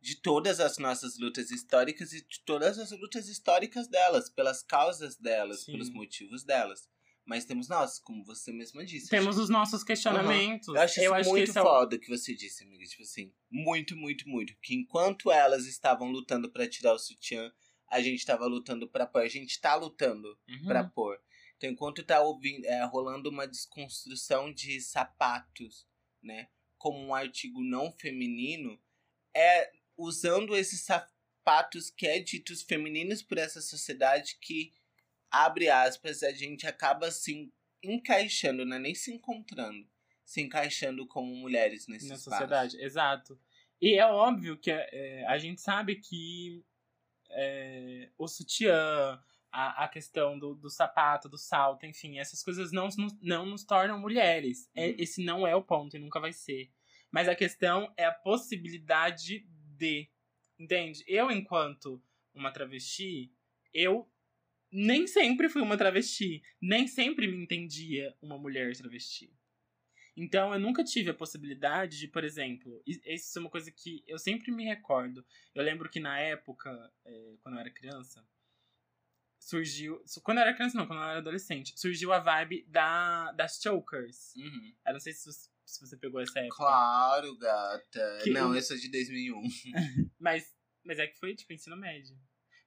de 0.00 0.14
todas 0.20 0.60
as 0.60 0.78
nossas 0.78 1.18
lutas 1.18 1.50
históricas 1.50 2.12
e 2.12 2.24
de 2.24 2.44
todas 2.44 2.78
as 2.78 2.92
lutas 2.92 3.26
históricas 3.28 3.88
delas, 3.88 4.30
pelas 4.30 4.62
causas 4.62 5.16
delas, 5.16 5.64
Sim. 5.64 5.72
pelos 5.72 5.90
motivos 5.90 6.44
delas. 6.44 6.88
Mas 7.26 7.44
temos 7.44 7.68
nós, 7.68 7.98
como 7.98 8.24
você 8.24 8.52
mesma 8.52 8.84
disse. 8.86 9.08
Temos 9.10 9.36
os 9.36 9.48
nossos 9.50 9.82
questionamentos. 9.82 10.68
Eu 10.68 10.76
acho 10.80 11.00
isso 11.00 11.12
que 11.16 11.28
muito 11.28 11.48
esse 11.50 11.58
é 11.58 11.60
o- 11.60 11.64
foda 11.64 11.96
o 11.96 11.98
que 12.00 12.08
você 12.08 12.36
disse, 12.36 12.62
amiga. 12.62 12.84
Tipo 12.84 13.02
assim, 13.02 13.34
muito, 13.50 13.96
muito, 13.96 14.28
muito. 14.28 14.54
Que 14.62 14.76
enquanto 14.76 15.32
elas 15.32 15.66
estavam 15.66 16.08
lutando 16.08 16.48
pra 16.52 16.68
tirar 16.68 16.94
o 16.94 16.98
sutiã, 17.00 17.52
a 17.90 18.00
gente 18.00 18.24
tava 18.24 18.46
lutando 18.46 18.88
pra 18.88 19.06
pôr. 19.06 19.22
A 19.22 19.28
gente 19.28 19.60
tá 19.60 19.74
lutando 19.74 20.38
Uhum. 20.48 20.64
pra 20.66 20.84
pôr. 20.84 21.20
Então, 21.56 21.68
enquanto 21.70 22.04
tá 22.04 22.20
ouvindo, 22.20 22.64
é, 22.66 22.84
rolando 22.84 23.28
uma 23.30 23.46
desconstrução 23.46 24.52
de 24.52 24.80
sapatos, 24.80 25.86
né? 26.22 26.48
Como 26.76 26.98
um 27.04 27.14
artigo 27.14 27.62
não 27.62 27.90
feminino, 27.92 28.80
é 29.34 29.72
usando 29.96 30.56
esses 30.56 30.82
sapatos 30.82 31.90
que 31.90 32.06
é 32.06 32.20
ditos 32.20 32.62
femininos 32.62 33.22
por 33.22 33.38
essa 33.38 33.60
sociedade 33.60 34.38
que, 34.40 34.72
abre 35.30 35.68
aspas, 35.68 36.22
a 36.22 36.30
gente 36.32 36.66
acaba 36.66 37.10
se 37.10 37.50
encaixando, 37.82 38.64
não 38.64 38.76
é 38.76 38.78
nem 38.78 38.94
se 38.94 39.12
encontrando, 39.12 39.88
se 40.24 40.40
encaixando 40.40 41.06
como 41.06 41.34
mulheres 41.34 41.86
nesse 41.88 42.08
na 42.08 42.14
espaço. 42.14 42.30
sociedade, 42.30 42.80
exato. 42.80 43.40
E 43.80 43.94
é 43.94 44.06
óbvio 44.06 44.56
que 44.58 44.70
é, 44.70 45.24
a 45.26 45.38
gente 45.38 45.60
sabe 45.60 45.96
que 45.96 46.64
é, 47.40 48.10
o 48.18 48.26
sutiã, 48.26 49.20
a, 49.50 49.84
a 49.84 49.88
questão 49.88 50.38
do, 50.38 50.54
do 50.54 50.68
sapato, 50.68 51.28
do 51.28 51.38
salto, 51.38 51.86
enfim, 51.86 52.18
essas 52.18 52.42
coisas 52.42 52.72
não, 52.72 52.84
nos- 52.88 53.20
não 53.22 53.46
nos 53.46 53.64
tornam 53.64 53.98
mulheres. 53.98 54.68
É, 54.74 54.88
Uhum. 54.88 54.94
esse 54.98 55.24
não 55.24 55.46
é 55.46 55.54
o 55.54 55.62
ponto 55.62 55.96
e 55.96 56.00
nunca 56.00 56.20
vai 56.20 56.32
ser. 56.32 56.70
Mas 57.10 57.28
a 57.28 57.34
questão 57.34 57.92
é 57.96 58.04
a 58.04 58.12
possibilidade 58.12 59.46
de. 59.76 60.10
Entende? 60.58 61.04
Eu, 61.06 61.30
enquanto 61.30 62.02
uma 62.34 62.50
travesti, 62.50 63.32
eu 63.72 64.10
nem 64.70 65.06
sempre 65.06 65.48
fui 65.48 65.62
uma 65.62 65.76
travesti. 65.78 66.42
Nem 66.60 66.86
sempre 66.88 67.26
me 67.28 67.36
entendia 67.42 68.14
uma 68.20 68.36
mulher 68.36 68.76
travesti. 68.76 69.32
Então, 70.20 70.52
eu 70.52 70.58
nunca 70.58 70.82
tive 70.82 71.10
a 71.10 71.14
possibilidade 71.14 71.96
de, 71.98 72.08
por 72.08 72.24
exemplo, 72.24 72.82
isso 72.84 73.38
é 73.38 73.40
uma 73.40 73.48
coisa 73.50 73.70
que 73.70 74.02
eu 74.06 74.18
sempre 74.18 74.50
me 74.50 74.64
recordo. 74.64 75.24
Eu 75.54 75.62
lembro 75.62 75.88
que 75.88 76.00
na 76.00 76.18
época, 76.18 76.92
é, 77.04 77.36
quando 77.40 77.54
eu 77.54 77.60
era 77.60 77.70
criança, 77.70 78.26
surgiu. 79.38 80.02
su- 80.04 80.20
Quando 80.20 80.38
eu 80.38 80.42
era 80.42 80.54
criança, 80.54 80.76
não, 80.76 80.86
quando 80.86 81.00
eu 81.02 81.08
era 81.08 81.18
adolescente, 81.18 81.78
surgiu 81.78 82.12
a 82.12 82.18
vibe 82.18 82.64
da, 82.68 83.30
das 83.32 83.60
chokers. 83.62 84.34
Uhum. 84.36 84.74
Eu 84.86 84.92
não 84.94 85.00
sei 85.00 85.12
se, 85.12 85.24
você- 85.32 85.50
se 85.64 85.80
você 85.80 85.96
pegou 85.96 86.20
essa 86.20 86.38
época. 86.40 86.56
Claro, 86.56 87.36
gata. 87.38 88.18
Que- 88.24 88.30
Não, 88.30 88.54
eu 88.54 88.62
sou 88.62 88.76
de 88.76 88.90
2001. 88.90 89.40
Mas, 90.18 90.52
mas 90.84 90.98
é 90.98 91.06
que 91.06 91.18
foi, 91.18 91.34
tipo, 91.36 91.52
ensino 91.52 91.76
médio. 91.76 92.18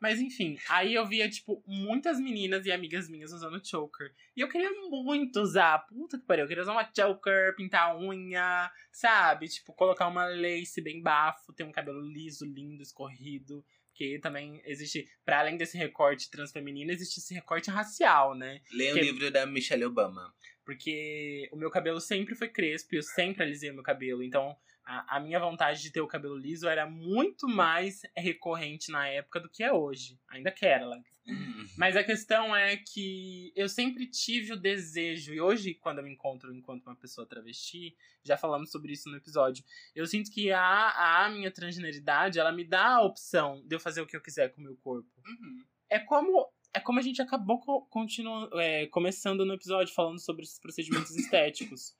Mas 0.02 0.20
enfim, 0.20 0.58
aí 0.68 0.96
eu 0.96 1.06
via, 1.06 1.30
tipo, 1.30 1.64
muitas 1.68 2.20
meninas 2.20 2.66
e 2.66 2.72
amigas 2.72 3.08
minhas 3.08 3.32
usando 3.32 3.64
choker. 3.66 4.12
E 4.36 4.42
eu 4.42 4.50
queria 4.50 4.72
muito 4.90 5.40
usar. 5.40 5.78
Puta 5.88 6.18
que 6.20 6.26
pariu. 6.26 6.44
Eu 6.46 6.48
queria 6.48 6.64
usar 6.64 6.72
uma 6.72 6.90
choker, 6.94 7.56
pintar 7.56 7.92
a 7.92 7.98
unha, 8.00 8.72
sabe? 8.92 9.48
Tipo, 9.48 9.74
colocar 9.74 10.08
uma 10.08 10.26
lace 10.26 10.82
bem 10.82 11.02
bafo, 11.04 11.54
ter 11.54 11.64
um 11.64 11.72
cabelo 11.72 12.02
liso, 12.02 12.46
lindo, 12.46 12.82
escorrido. 12.82 13.64
Porque 13.90 14.18
também 14.20 14.60
existe, 14.66 15.06
para 15.24 15.40
além 15.40 15.58
desse 15.58 15.78
recorte 15.78 16.32
transfeminino, 16.32 16.92
existe 16.92 17.20
esse 17.20 17.34
recorte 17.36 17.70
racial, 17.70 18.34
né? 18.34 18.60
Leia 18.72 18.94
o 18.94 18.96
Que- 18.96 19.02
livro 19.02 19.30
da 19.30 19.46
Michelle 19.46 19.86
Obama. 19.86 20.34
Porque 20.66 21.48
o 21.52 21.58
meu 21.58 21.70
cabelo 21.70 22.00
sempre 22.00 22.34
foi 22.34 22.48
crespo 22.48 22.96
e 22.96 22.98
eu 22.98 23.04
sempre 23.04 23.44
alisei 23.44 23.70
o 23.70 23.74
meu 23.74 23.84
cabelo. 23.84 24.24
Então, 24.24 24.56
a, 24.86 25.17
a 25.17 25.20
minha 25.20 25.39
vontade 25.39 25.82
de 25.82 25.91
ter 25.91 26.02
o 26.02 26.08
cabelo 26.08 26.36
liso 26.38 26.67
era 26.67 26.89
muito 26.89 27.48
mais 27.48 28.02
recorrente 28.17 28.91
na 28.91 29.08
época 29.08 29.39
do 29.39 29.50
que 29.50 29.63
é 29.63 29.72
hoje. 29.72 30.20
Ainda 30.30 30.52
quero, 30.52 30.86
ela. 30.86 30.98
Uhum. 31.28 31.67
Mas 31.78 31.96
a 31.96 32.04
questão 32.04 32.56
é 32.56 32.76
que 32.78 33.54
eu 33.56 33.70
sempre 33.70 34.08
tive 34.08 34.54
o 34.54 34.58
desejo, 34.60 35.34
e 35.34 35.39
hoje, 35.39 35.76
quando 35.76 36.00
eu 36.00 36.04
me 36.04 36.12
encontro 36.12 36.54
enquanto 36.54 36.88
uma 36.88 36.96
pessoa 36.96 37.28
travesti, 37.28 37.96
já 38.24 38.36
falamos 38.36 38.72
sobre 38.72 38.91
isso 38.94 39.08
no 39.10 39.17
episódio, 39.17 39.63
eu 39.96 40.06
sinto 40.08 40.32
que 40.32 40.52
a, 40.52 41.24
a 41.26 41.30
minha 41.30 41.52
transgeneridade, 41.52 42.39
ela 42.39 42.52
me 42.52 42.63
dá 42.63 42.96
a 42.96 43.02
opção 43.04 43.62
de 43.67 43.76
eu 43.76 43.80
fazer 43.80 44.02
o 44.02 44.08
que 44.08 44.15
eu 44.15 44.22
quiser 44.22 44.50
com 44.54 44.62
o 44.62 44.63
meu 44.63 44.76
corpo 44.78 45.08
Uhum. 45.26 45.63
é 45.89 46.00
como 46.00 46.50
é 46.74 46.80
como 46.80 47.00
a 47.00 47.02
gente 47.02 47.22
acabou 47.22 47.60
co- 47.60 47.82
continua, 47.88 48.50
é, 48.54 48.88
começando 48.88 49.46
no 49.46 49.54
episódio 49.54 49.94
falando 49.94 50.20
sobre 50.20 50.44
esses 50.44 50.58
procedimentos 50.58 51.12
estéticos. 51.17 51.94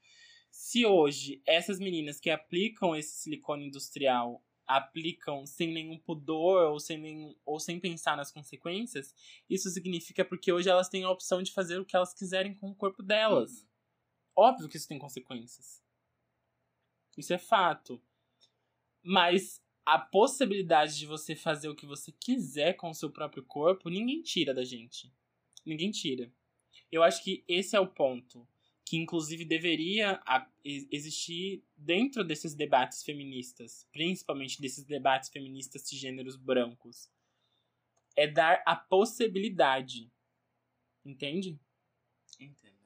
Se 0.52 0.86
hoje 0.86 1.42
essas 1.48 1.80
meninas 1.80 2.20
que 2.20 2.30
aplicam 2.30 2.96
esse 2.96 3.16
silicone 3.16 3.66
industrial 3.66 4.44
aplicam 4.68 5.46
sem 5.46 5.74
nenhum 5.74 5.98
pudor 5.98 6.72
ou 6.72 6.80
sem, 6.80 6.98
nenhum, 6.98 7.36
ou 7.46 7.60
sem 7.60 7.80
pensar 7.80 8.16
nas 8.16 8.32
consequências, 8.32 9.16
isso 9.50 9.70
significa 9.70 10.24
porque 10.24 10.52
hoje 10.52 10.70
elas 10.70 10.90
têm 10.90 11.04
a 11.04 11.10
opção 11.10 11.42
de 11.42 11.52
fazer 11.52 11.80
o 11.80 11.86
que 11.86 11.96
elas 11.96 12.14
quiserem 12.14 12.54
com 12.54 12.70
o 12.70 12.76
corpo 12.76 13.02
delas. 13.02 13.62
Uhum. 13.62 13.68
Óbvio 14.36 14.70
que 14.70 14.78
isso 14.78 14.88
tem 14.88 15.00
consequências. 15.00 15.82
Isso 17.18 17.34
é 17.34 17.38
fato. 17.38 18.02
Mas 19.04 19.62
a 19.86 20.00
possibilidade 20.00 20.98
de 20.98 21.06
você 21.06 21.36
fazer 21.36 21.68
o 21.68 21.76
que 21.76 21.86
você 21.86 22.12
quiser 22.12 22.74
com 22.74 22.90
o 22.90 22.96
seu 22.96 23.10
próprio 23.10 23.44
corpo, 23.44 23.90
ninguém 23.90 24.22
tira 24.22 24.54
da 24.54 24.64
gente. 24.64 25.12
Ninguém 25.66 25.92
tira. 25.92 26.32
Eu 26.92 27.04
acho 27.04 27.24
que 27.24 27.44
esse 27.48 27.76
é 27.76 27.80
o 27.80 27.88
ponto. 27.88 28.48
Que 28.86 28.98
inclusive 28.98 29.46
deveria 29.46 30.22
existir 30.64 31.64
dentro 31.78 32.24
desses 32.24 32.54
debates 32.54 33.04
feministas, 33.04 33.88
principalmente 33.92 34.62
desses 34.62 34.84
debates 34.84 35.30
feministas 35.30 35.90
de 35.90 35.98
gêneros 35.98 36.36
brancos. 36.36 37.10
É 38.16 38.28
dar 38.28 38.62
a 38.66 38.76
possibilidade. 38.76 40.12
Entende? 41.06 41.60
Entendo. 42.40 42.82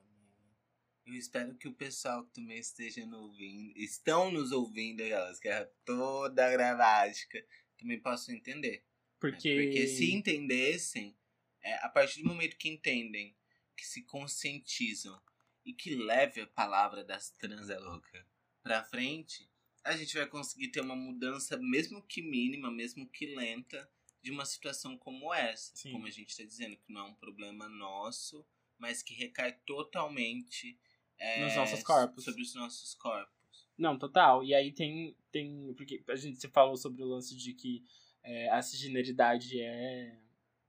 Eu 1.05 1.13
espero 1.13 1.55
que 1.55 1.67
o 1.67 1.73
pessoal 1.73 2.25
que 2.25 2.33
também 2.33 2.57
esteja 2.57 3.05
nos 3.05 3.19
ouvindo, 3.19 3.77
estão 3.77 4.31
nos 4.31 4.51
ouvindo, 4.51 5.01
elas 5.01 5.39
que 5.39 5.47
é 5.47 5.63
toda 5.85 6.49
gramática, 6.51 7.45
também 7.77 7.99
possam 7.99 8.33
entender. 8.33 8.83
Porque... 9.19 9.55
Porque 9.55 9.87
se 9.87 10.11
entendessem, 10.11 11.15
é, 11.61 11.75
a 11.85 11.89
partir 11.89 12.23
do 12.23 12.27
momento 12.27 12.57
que 12.57 12.69
entendem, 12.69 13.35
que 13.77 13.85
se 13.85 14.03
conscientizam 14.03 15.21
e 15.65 15.73
que 15.73 15.95
leve 15.95 16.41
a 16.41 16.47
palavra 16.47 17.03
das 17.03 17.31
trans 17.31 17.69
é 17.69 17.79
louca 17.79 18.25
pra 18.61 18.83
frente, 18.83 19.49
a 19.83 19.95
gente 19.95 20.15
vai 20.15 20.25
conseguir 20.25 20.69
ter 20.69 20.81
uma 20.81 20.95
mudança, 20.95 21.57
mesmo 21.57 22.01
que 22.01 22.21
mínima, 22.21 22.71
mesmo 22.71 23.07
que 23.07 23.27
lenta, 23.35 23.89
de 24.21 24.31
uma 24.31 24.45
situação 24.45 24.97
como 24.97 25.33
essa. 25.33 25.75
Sim. 25.75 25.91
Como 25.91 26.07
a 26.07 26.09
gente 26.09 26.29
está 26.29 26.43
dizendo, 26.43 26.75
que 26.77 26.91
não 26.91 27.01
é 27.01 27.03
um 27.09 27.13
problema 27.13 27.69
nosso, 27.69 28.43
mas 28.77 29.03
que 29.03 29.13
recai 29.13 29.53
totalmente 29.65 30.79
é, 31.19 31.43
nos 31.43 31.55
nossos 31.55 31.83
corpos. 31.83 32.23
Sobre 32.23 32.41
os 32.41 32.55
nossos 32.55 32.95
corpos. 32.95 33.35
Não, 33.77 33.97
total. 33.97 34.43
E 34.43 34.55
aí 34.55 34.71
tem. 34.71 35.15
tem 35.31 35.73
porque 35.75 36.03
a 36.07 36.15
gente 36.15 36.39
se 36.39 36.47
falou 36.47 36.75
sobre 36.75 37.03
o 37.03 37.07
lance 37.07 37.35
de 37.35 37.53
que 37.53 37.83
é, 38.23 38.49
a 38.49 38.61
cisgeneridade 38.61 39.61
é 39.61 40.19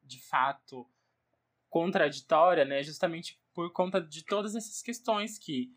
de 0.02 0.20
fato 0.20 0.86
contraditória, 1.70 2.64
né? 2.64 2.82
Justamente 2.82 3.40
por 3.56 3.72
conta 3.72 4.02
de 4.02 4.22
todas 4.22 4.54
essas 4.54 4.82
questões 4.82 5.38
que 5.38 5.74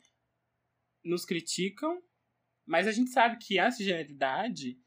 nos 1.02 1.24
criticam, 1.24 2.04
mas 2.68 2.86
a 2.86 2.92
gente 2.92 3.10
sabe 3.10 3.38
que 3.38 3.58
a 3.58 3.72
cisgeneridade 3.72 4.78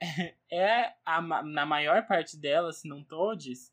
é, 0.50 0.94
a, 1.04 1.20
na 1.42 1.66
maior 1.66 2.06
parte 2.06 2.38
delas, 2.38 2.80
se 2.80 2.88
não 2.88 3.04
todos, 3.04 3.70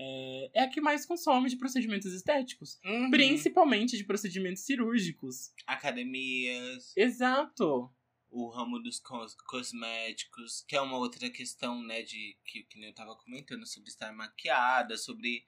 é, 0.00 0.50
é 0.52 0.62
a 0.64 0.68
que 0.68 0.80
mais 0.80 1.06
consome 1.06 1.48
de 1.48 1.56
procedimentos 1.56 2.12
estéticos. 2.12 2.80
Uhum. 2.84 3.08
Principalmente 3.08 3.96
de 3.96 4.02
procedimentos 4.02 4.64
cirúrgicos. 4.64 5.52
Academias. 5.64 6.92
Exato. 6.96 7.88
O 8.28 8.48
ramo 8.48 8.80
dos 8.80 8.98
cos 8.98 9.36
cosméticos, 9.46 10.64
que 10.66 10.74
é 10.74 10.80
uma 10.80 10.96
outra 10.96 11.30
questão, 11.30 11.80
né, 11.80 12.02
de 12.02 12.36
que, 12.44 12.64
que 12.64 12.84
eu 12.84 12.94
tava 12.94 13.14
comentando, 13.14 13.64
sobre 13.64 13.90
estar 13.90 14.12
maquiada, 14.12 14.96
sobre 14.96 15.44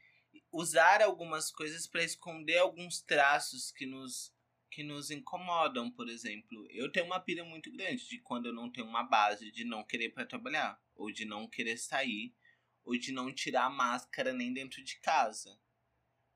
usar 0.53 1.03
algumas 1.03 1.51
coisas 1.51 1.87
para 1.87 2.05
esconder 2.05 2.59
alguns 2.59 3.01
traços 3.01 3.71
que 3.73 3.87
nos 3.87 4.33
que 4.71 4.83
nos 4.83 5.09
incomodam, 5.13 5.89
por 5.89 6.09
exemplo. 6.09 6.67
Eu 6.69 6.91
tenho 6.91 7.07
uma 7.07 7.21
pira 7.21 7.45
muito 7.45 7.71
grande 7.71 8.09
de 8.09 8.19
quando 8.19 8.47
eu 8.47 8.53
não 8.53 8.69
tenho 8.69 8.89
uma 8.89 9.05
base 9.05 9.53
de 9.53 9.65
não 9.65 9.85
querer 9.85 10.11
para 10.11 10.27
trabalhar, 10.27 10.83
ou 10.97 11.13
de 11.13 11.25
não 11.25 11.49
querer 11.49 11.77
sair, 11.79 12.35
ou 12.83 12.99
de 12.99 13.13
não 13.13 13.33
tirar 13.33 13.67
a 13.67 13.71
máscara 13.71 14.33
nem 14.33 14.53
dentro 14.53 14.83
de 14.83 14.99
casa. 15.01 15.57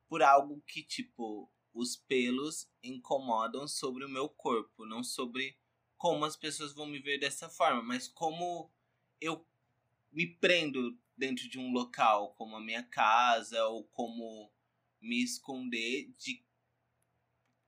Por 0.08 0.22
algo 0.22 0.62
que, 0.68 0.84
tipo, 0.84 1.52
os 1.74 1.96
pelos 1.96 2.70
incomodam 2.80 3.66
sobre 3.66 4.04
o 4.04 4.08
meu 4.08 4.28
corpo, 4.28 4.86
não 4.86 5.02
sobre 5.02 5.58
como 5.96 6.24
as 6.24 6.36
pessoas 6.36 6.72
vão 6.72 6.86
me 6.86 7.00
ver 7.00 7.18
dessa 7.18 7.48
forma, 7.48 7.82
mas 7.82 8.06
como 8.06 8.72
eu 9.20 9.44
me 10.18 10.26
prendo 10.26 10.98
dentro 11.16 11.48
de 11.48 11.60
um 11.60 11.70
local, 11.70 12.34
como 12.34 12.56
a 12.56 12.60
minha 12.60 12.82
casa, 12.82 13.64
ou 13.66 13.84
como 13.84 14.52
me 15.00 15.22
esconder 15.22 16.12
de 16.18 16.44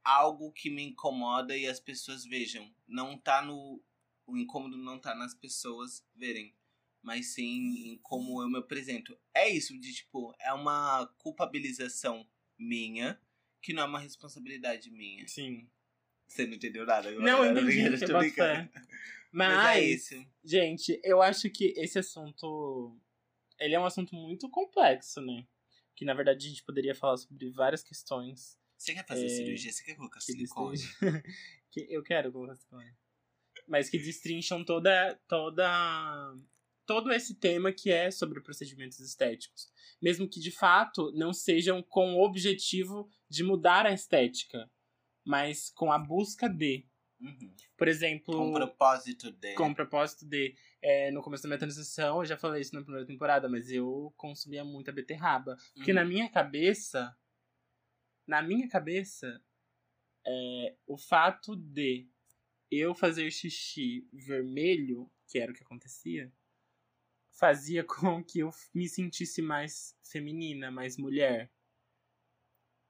algo 0.02 0.50
que 0.50 0.68
me 0.68 0.82
incomoda 0.82 1.56
e 1.56 1.68
as 1.68 1.78
pessoas 1.78 2.24
vejam. 2.24 2.68
Não 2.88 3.16
tá 3.16 3.40
no. 3.40 3.80
O 4.26 4.36
incômodo 4.36 4.76
não 4.76 4.98
tá 4.98 5.14
nas 5.14 5.32
pessoas 5.32 6.04
verem, 6.12 6.52
mas 7.00 7.34
sim 7.34 7.92
em 7.92 7.98
como 7.98 8.42
eu 8.42 8.50
me 8.50 8.58
apresento. 8.58 9.16
É 9.32 9.48
isso, 9.48 9.78
de 9.78 9.94
tipo, 9.94 10.34
é 10.40 10.52
uma 10.52 11.06
culpabilização 11.18 12.28
minha 12.58 13.20
que 13.62 13.72
não 13.72 13.84
é 13.84 13.86
uma 13.86 14.00
responsabilidade 14.00 14.90
minha. 14.90 15.26
Sim. 15.28 15.70
Você 16.30 16.46
não 16.46 16.54
entendeu 16.54 16.86
nada 16.86 17.08
agora? 17.08 17.24
Não, 17.24 17.44
eu 17.44 17.52
entendi. 17.52 17.80
Eu 17.80 18.06
tô 18.06 18.18
brincando. 18.18 18.70
Mas, 19.32 19.54
Mas 19.56 19.76
é 19.76 19.80
isso. 19.80 20.26
Gente, 20.44 21.00
eu 21.02 21.20
acho 21.20 21.50
que 21.50 21.74
esse 21.76 21.98
assunto. 21.98 22.96
Ele 23.58 23.74
é 23.74 23.80
um 23.80 23.84
assunto 23.84 24.14
muito 24.14 24.48
complexo, 24.48 25.20
né? 25.20 25.46
Que 25.94 26.04
na 26.04 26.14
verdade 26.14 26.46
a 26.46 26.48
gente 26.48 26.64
poderia 26.64 26.94
falar 26.94 27.18
sobre 27.18 27.50
várias 27.50 27.82
questões 27.82 28.58
você 28.80 28.94
quer 28.94 29.06
fazer 29.06 29.26
é, 29.26 29.28
cirurgia? 29.28 29.70
Você 29.70 29.84
quer 29.84 29.94
colocar 29.94 30.20
silicone? 30.20 30.78
que 31.70 31.86
eu 31.90 32.02
quero 32.02 32.32
colocar 32.32 32.56
silicone. 32.56 32.96
Mas 33.68 33.90
que 33.90 33.98
destrincham 33.98 34.64
toda, 34.64 35.20
toda, 35.28 36.34
todo 36.86 37.12
esse 37.12 37.34
tema 37.34 37.72
que 37.72 37.90
é 37.90 38.10
sobre 38.10 38.40
procedimentos 38.40 38.98
estéticos. 38.98 39.70
Mesmo 40.00 40.26
que 40.26 40.40
de 40.40 40.50
fato 40.50 41.12
não 41.12 41.34
sejam 41.34 41.82
com 41.82 42.14
o 42.14 42.24
objetivo 42.24 43.06
de 43.28 43.44
mudar 43.44 43.84
a 43.84 43.92
estética, 43.92 44.68
mas 45.30 45.70
com 45.70 45.92
a 45.92 45.98
busca 45.98 46.48
de. 46.48 46.84
Uhum. 47.20 47.54
Por 47.76 47.86
exemplo. 47.86 48.34
Com 48.34 48.52
propósito 48.52 49.30
de. 49.30 49.54
Com 49.54 49.72
propósito 49.72 50.26
de. 50.26 50.56
É, 50.82 51.12
no 51.12 51.22
começo 51.22 51.44
da 51.44 51.50
minha 51.50 51.58
transição, 51.58 52.18
eu 52.18 52.24
já 52.24 52.36
falei 52.36 52.62
isso 52.62 52.74
na 52.74 52.82
primeira 52.82 53.06
temporada, 53.06 53.48
mas 53.48 53.70
eu 53.70 54.12
consumia 54.16 54.64
muita 54.64 54.90
beterraba. 54.90 55.56
Porque 55.72 55.92
uhum. 55.92 55.96
na 55.96 56.04
minha 56.04 56.28
cabeça, 56.28 57.16
na 58.26 58.42
minha 58.42 58.68
cabeça, 58.68 59.40
é, 60.26 60.74
o 60.84 60.98
fato 60.98 61.54
de 61.54 62.08
eu 62.68 62.92
fazer 62.92 63.30
xixi 63.30 64.08
vermelho, 64.12 65.08
que 65.28 65.38
era 65.38 65.52
o 65.52 65.54
que 65.54 65.62
acontecia, 65.62 66.32
fazia 67.38 67.84
com 67.86 68.24
que 68.24 68.40
eu 68.40 68.50
me 68.74 68.88
sentisse 68.88 69.40
mais 69.40 69.96
feminina, 70.02 70.72
mais 70.72 70.96
mulher. 70.96 71.52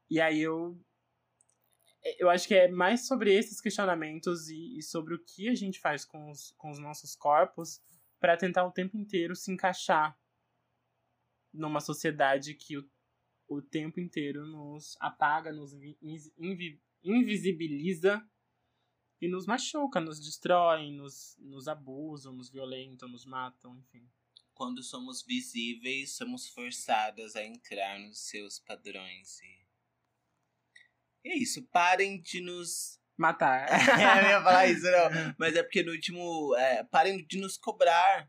E 0.09 0.19
aí 0.19 0.41
eu. 0.41 0.83
Eu 2.19 2.31
acho 2.31 2.49
que 2.49 2.55
é 2.55 2.69
mais 2.69 3.07
sobre 3.07 3.35
esses 3.35 3.61
questionamentos 3.61 4.49
e, 4.49 4.79
e 4.79 4.83
sobre 4.83 5.15
o 5.15 5.23
que 5.23 5.49
a 5.49 5.55
gente 5.55 5.79
faz 5.79 6.05
com 6.05 6.31
os, 6.31 6.53
com 6.57 6.71
os 6.71 6.79
nossos 6.79 7.15
corpos 7.15 7.81
para 8.19 8.37
tentar 8.37 8.67
o 8.67 8.73
tempo 8.73 8.97
inteiro 8.97 9.37
se 9.37 9.53
encaixar 9.53 10.19
numa 11.53 11.81
sociedade 11.81 12.55
que 12.55 12.79
o 12.79 12.89
o 13.51 13.61
tempo 13.61 13.99
inteiro 13.99 14.47
nos 14.47 14.97
apaga, 15.01 15.53
nos 15.53 15.75
invi 15.75 16.81
invisibiliza 17.03 18.25
e 19.21 19.27
nos 19.27 19.47
machuca, 19.47 20.01
nos 20.01 20.21
destrói, 20.21 20.93
nos, 20.93 21.37
nos 21.39 21.67
abusam, 21.67 22.33
nos 22.33 22.51
violentam, 22.51 23.09
nos 23.09 23.25
matam, 23.25 23.77
enfim. 23.79 24.09
Quando 24.55 24.83
somos 24.83 25.23
visíveis, 25.23 26.13
somos 26.13 26.49
forçadas 26.49 27.35
a 27.35 27.43
entrar 27.43 27.99
nos 27.99 28.19
seus 28.19 28.59
padrões. 28.59 29.41
E 29.41 29.67
é 31.25 31.37
isso, 31.37 31.63
parem 31.73 32.21
de 32.21 32.41
nos 32.41 32.99
matar. 33.17 33.69
é, 33.69 34.25
eu 34.25 34.31
ia 34.31 34.43
falar 34.43 34.67
isso, 34.67 34.91
não. 34.91 35.35
Mas 35.39 35.57
é 35.57 35.63
porque 35.63 35.83
no 35.83 35.93
último. 35.93 36.55
É, 36.57 36.85
parem 36.85 37.25
de 37.27 37.39
nos 37.39 37.57
cobrar 37.57 38.29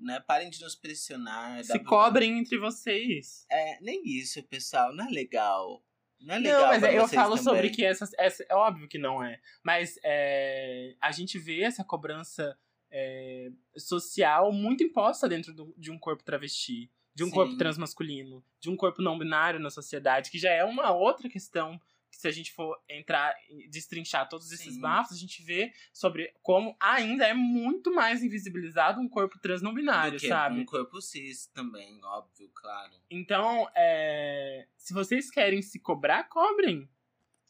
né? 0.00 0.20
Parem 0.26 0.50
de 0.50 0.60
nos 0.62 0.74
pressionar. 0.74 1.62
Se 1.62 1.78
cobrem 1.80 2.38
entre 2.38 2.58
vocês. 2.58 3.44
É, 3.50 3.78
nem 3.80 4.02
isso, 4.04 4.42
pessoal. 4.44 4.94
Não 4.94 5.06
é 5.06 5.10
legal. 5.10 5.84
Não 6.18 6.34
é 6.34 6.38
legal. 6.38 6.60
Não, 6.60 6.68
mas 6.68 6.82
é, 6.82 6.98
eu 6.98 7.08
falo 7.08 7.36
também. 7.36 7.44
sobre 7.44 7.70
que 7.70 7.84
essa, 7.84 8.08
essa. 8.18 8.44
É 8.48 8.54
óbvio 8.54 8.88
que 8.88 8.98
não 8.98 9.22
é. 9.22 9.38
Mas 9.62 9.98
é, 10.02 10.96
a 11.00 11.12
gente 11.12 11.38
vê 11.38 11.62
essa 11.62 11.84
cobrança 11.84 12.56
é, 12.90 13.50
social 13.76 14.52
muito 14.52 14.82
imposta 14.82 15.28
dentro 15.28 15.52
do, 15.52 15.74
de 15.76 15.90
um 15.90 15.98
corpo 15.98 16.24
travesti. 16.24 16.90
De 17.12 17.24
um 17.24 17.26
Sim. 17.26 17.32
corpo 17.32 17.56
transmasculino, 17.56 18.42
de 18.60 18.70
um 18.70 18.76
corpo 18.76 19.02
não 19.02 19.18
binário 19.18 19.58
na 19.58 19.68
sociedade, 19.68 20.30
que 20.30 20.38
já 20.38 20.50
é 20.50 20.64
uma 20.64 20.92
outra 20.92 21.28
questão 21.28 21.78
que 21.78 21.84
se 22.20 22.28
a 22.28 22.30
gente 22.30 22.52
for 22.52 22.78
entrar 22.88 23.34
e 23.48 23.66
destrinchar 23.68 24.28
todos 24.28 24.52
esses 24.52 24.74
Sim. 24.74 24.80
bafos, 24.80 25.16
a 25.16 25.20
gente 25.20 25.42
vê 25.42 25.72
sobre 25.92 26.32
como 26.42 26.76
ainda 26.78 27.26
é 27.26 27.32
muito 27.32 27.92
mais 27.94 28.22
invisibilizado 28.22 29.00
um 29.00 29.08
corpo 29.08 29.38
trans 29.38 29.62
não 29.62 29.72
binário, 29.72 30.18
Do 30.18 30.20
que 30.20 30.28
sabe? 30.28 30.60
Um 30.60 30.64
corpo 30.66 31.00
cis 31.00 31.46
também, 31.46 31.98
óbvio, 32.04 32.50
claro. 32.54 32.92
Então, 33.10 33.66
é... 33.74 34.66
se 34.76 34.92
vocês 34.92 35.30
querem 35.30 35.62
se 35.62 35.80
cobrar, 35.80 36.24
cobrem. 36.24 36.88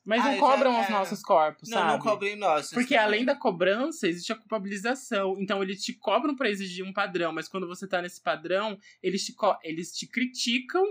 Mas 0.05 0.25
ah, 0.25 0.33
não 0.33 0.39
cobram 0.39 0.73
já, 0.73 0.81
os 0.81 0.89
é... 0.89 0.93
nossos 0.93 1.23
corpos, 1.23 1.69
não, 1.69 1.79
sabe? 1.79 1.91
Não, 1.91 1.99
não 1.99 2.05
cobrem 2.05 2.37
nossos. 2.37 2.73
Porque 2.73 2.95
além 2.95 3.25
da 3.25 3.35
cobrança, 3.35 4.09
existe 4.09 4.33
a 4.33 4.37
culpabilização. 4.37 5.37
Então, 5.39 5.63
eles 5.63 5.85
te 5.85 5.93
cobram 5.93 6.35
para 6.35 6.49
exigir 6.49 6.85
um 6.85 6.93
padrão, 6.93 7.33
mas 7.33 7.49
quando 7.49 7.67
você 7.67 7.87
tá 7.87 8.01
nesse 8.01 8.21
padrão, 8.21 8.79
eles 9.03 9.25
te, 9.25 9.35
eles 9.63 9.93
te 9.93 10.07
criticam 10.07 10.85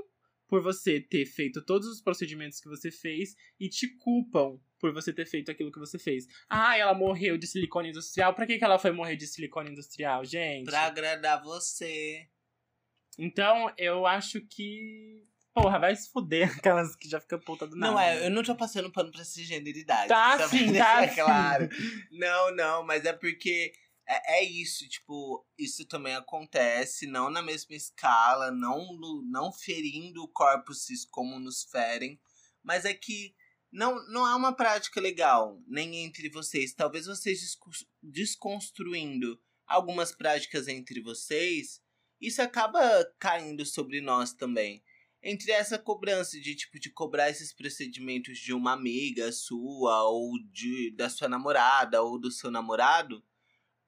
por 0.50 0.62
você 0.62 1.00
ter 1.00 1.26
feito 1.26 1.64
todos 1.64 1.88
os 1.88 2.02
procedimentos 2.02 2.60
que 2.60 2.68
você 2.68 2.90
fez 2.92 3.36
e 3.60 3.70
te 3.70 3.88
culpam 3.98 4.60
por 4.80 4.92
você 4.92 5.14
ter 5.14 5.26
feito 5.26 5.52
aquilo 5.52 5.72
que 5.72 5.80
você 5.80 6.00
fez. 6.00 6.26
Ah, 6.50 6.76
ela 6.76 6.94
morreu 6.94 7.38
de 7.38 7.46
silicone 7.46 7.90
industrial. 7.90 8.34
Pra 8.34 8.48
que, 8.48 8.58
que 8.58 8.64
ela 8.64 8.80
foi 8.80 8.92
morrer 8.92 9.16
de 9.16 9.28
silicone 9.28 9.70
industrial, 9.70 10.26
gente? 10.26 10.66
Pra 10.66 10.88
agradar 10.88 11.44
você. 11.44 12.28
Então, 13.18 13.72
eu 13.78 14.08
acho 14.08 14.42
que 14.42 15.24
porra, 15.54 15.78
vai 15.78 15.96
se 15.96 16.10
fuder 16.10 16.50
aquelas 16.58 16.96
que 16.96 17.08
já 17.08 17.20
ficam 17.20 17.40
puta 17.40 17.68
do 17.68 17.76
nada. 17.76 17.92
Não, 17.92 18.00
é, 18.00 18.26
eu 18.26 18.32
não 18.32 18.42
tô 18.42 18.56
passando 18.56 18.92
pano 18.92 19.12
pra 19.12 19.24
cisgeneridade. 19.24 20.08
Tá 20.08 20.32
só 20.32 20.38
pra 20.38 20.48
sim, 20.48 20.74
tá 20.74 21.08
claro. 21.10 21.70
Não, 22.12 22.56
não, 22.56 22.86
mas 22.86 23.06
é 23.06 23.14
porque 23.14 23.74
é, 24.10 24.40
é 24.40 24.44
isso, 24.44 24.90
tipo, 24.90 25.46
isso 25.56 25.86
também 25.86 26.16
acontece, 26.16 27.06
não 27.06 27.30
na 27.30 27.44
mesma 27.44 27.76
escala, 27.76 28.50
não, 28.50 28.92
no, 28.98 29.22
não 29.30 29.54
ferindo 29.54 30.28
corpos 30.30 30.86
cis 30.86 31.06
como 31.06 31.40
nos 31.40 31.64
ferem, 31.64 32.20
mas 32.64 32.86
é 32.86 32.94
que 32.94 33.36
não, 33.72 34.04
não 34.08 34.28
é 34.28 34.36
uma 34.36 34.52
prática 34.56 35.00
legal, 35.00 35.62
nem 35.68 36.04
entre 36.04 36.28
vocês. 36.30 36.74
Talvez 36.74 37.06
vocês 37.06 37.56
desconstruindo 38.02 39.40
algumas 39.68 40.12
práticas 40.12 40.68
entre 40.68 41.00
vocês, 41.02 41.80
isso 42.20 42.42
acaba 42.42 42.82
caindo 43.20 43.64
sobre 43.64 44.02
nós 44.02 44.34
também. 44.34 44.84
Entre 45.22 45.52
essa 45.52 45.78
cobrança 45.78 46.40
de 46.40 46.56
tipo 46.56 46.80
de 46.80 46.90
cobrar 46.90 47.30
esses 47.30 47.54
procedimentos 47.54 48.40
de 48.40 48.54
uma 48.54 48.74
amiga 48.74 49.32
sua 49.32 50.04
ou 50.10 50.32
de 50.52 50.96
da 50.96 51.10
sua 51.10 51.30
namorada 51.30 52.02
ou 52.02 52.18
do 52.18 52.32
seu 52.32 52.50
namorado, 52.50 53.24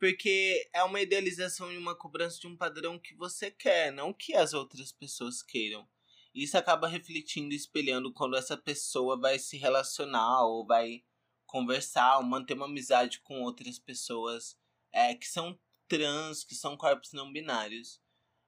porque 0.01 0.67
é 0.73 0.83
uma 0.83 0.99
idealização 0.99 1.71
e 1.71 1.77
uma 1.77 1.93
cobrança 1.93 2.39
de 2.39 2.47
um 2.47 2.57
padrão 2.57 2.97
que 2.97 3.13
você 3.13 3.51
quer, 3.51 3.91
não 3.91 4.11
que 4.11 4.33
as 4.33 4.51
outras 4.51 4.91
pessoas 4.91 5.43
queiram. 5.43 5.87
Isso 6.33 6.57
acaba 6.57 6.87
refletindo 6.87 7.53
e 7.53 7.55
espelhando 7.55 8.11
quando 8.11 8.35
essa 8.35 8.57
pessoa 8.57 9.15
vai 9.15 9.37
se 9.37 9.59
relacionar 9.59 10.43
ou 10.47 10.65
vai 10.65 11.03
conversar 11.45 12.17
ou 12.17 12.23
manter 12.23 12.55
uma 12.55 12.65
amizade 12.65 13.19
com 13.19 13.43
outras 13.43 13.77
pessoas 13.77 14.57
é, 14.91 15.13
que 15.13 15.27
são 15.27 15.59
trans, 15.87 16.43
que 16.43 16.55
são 16.55 16.75
corpos 16.75 17.13
não 17.13 17.31
binários. 17.31 18.01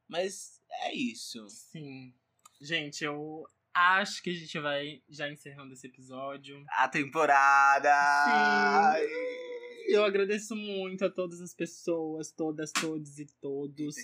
Mas 0.07 0.59
é 0.81 0.95
isso. 0.95 1.47
Sim. 1.49 2.15
Gente, 2.59 3.03
eu 3.03 3.45
acho 3.71 4.23
que 4.23 4.31
a 4.31 4.33
gente 4.33 4.57
vai 4.57 5.03
já 5.07 5.29
encerrando 5.29 5.71
esse 5.73 5.85
episódio. 5.85 6.65
A 6.69 6.87
temporada! 6.87 7.91
Sim. 8.97 9.42
Eu 9.87 10.03
agradeço 10.03 10.55
muito 10.55 11.05
a 11.05 11.09
todas 11.09 11.41
as 11.41 11.53
pessoas, 11.53 12.31
todas, 12.31 12.71
todos 12.71 13.19
e 13.19 13.25
todos 13.41 13.95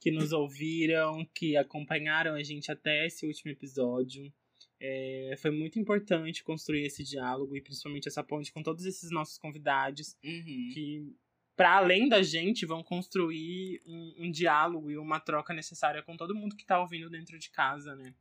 que 0.00 0.10
nos 0.10 0.32
ouviram, 0.32 1.24
que 1.34 1.56
acompanharam 1.56 2.34
a 2.34 2.42
gente 2.42 2.70
até 2.72 3.06
esse 3.06 3.26
último 3.26 3.50
episódio. 3.52 4.32
É, 4.80 5.34
foi 5.38 5.50
muito 5.50 5.78
importante 5.78 6.42
construir 6.42 6.86
esse 6.86 7.04
diálogo 7.04 7.54
e 7.54 7.60
principalmente 7.60 8.08
essa 8.08 8.24
ponte 8.24 8.50
com 8.50 8.62
todos 8.62 8.86
esses 8.86 9.10
nossos 9.10 9.36
convidados 9.36 10.16
uhum. 10.24 10.70
que 10.72 11.14
para 11.54 11.76
além 11.76 12.08
da 12.08 12.22
gente 12.22 12.64
vão 12.64 12.82
construir 12.82 13.82
um, 13.84 14.14
um, 14.20 14.30
diálogo 14.30 14.90
e 14.90 14.96
uma 14.96 15.20
troca 15.20 15.52
necessária 15.52 16.02
com 16.02 16.16
todo 16.16 16.34
mundo 16.34 16.56
que 16.56 16.64
tá 16.64 16.80
ouvindo 16.80 17.10
dentro 17.10 17.38
de 17.38 17.50
casa, 17.50 17.94
né? 17.94 18.14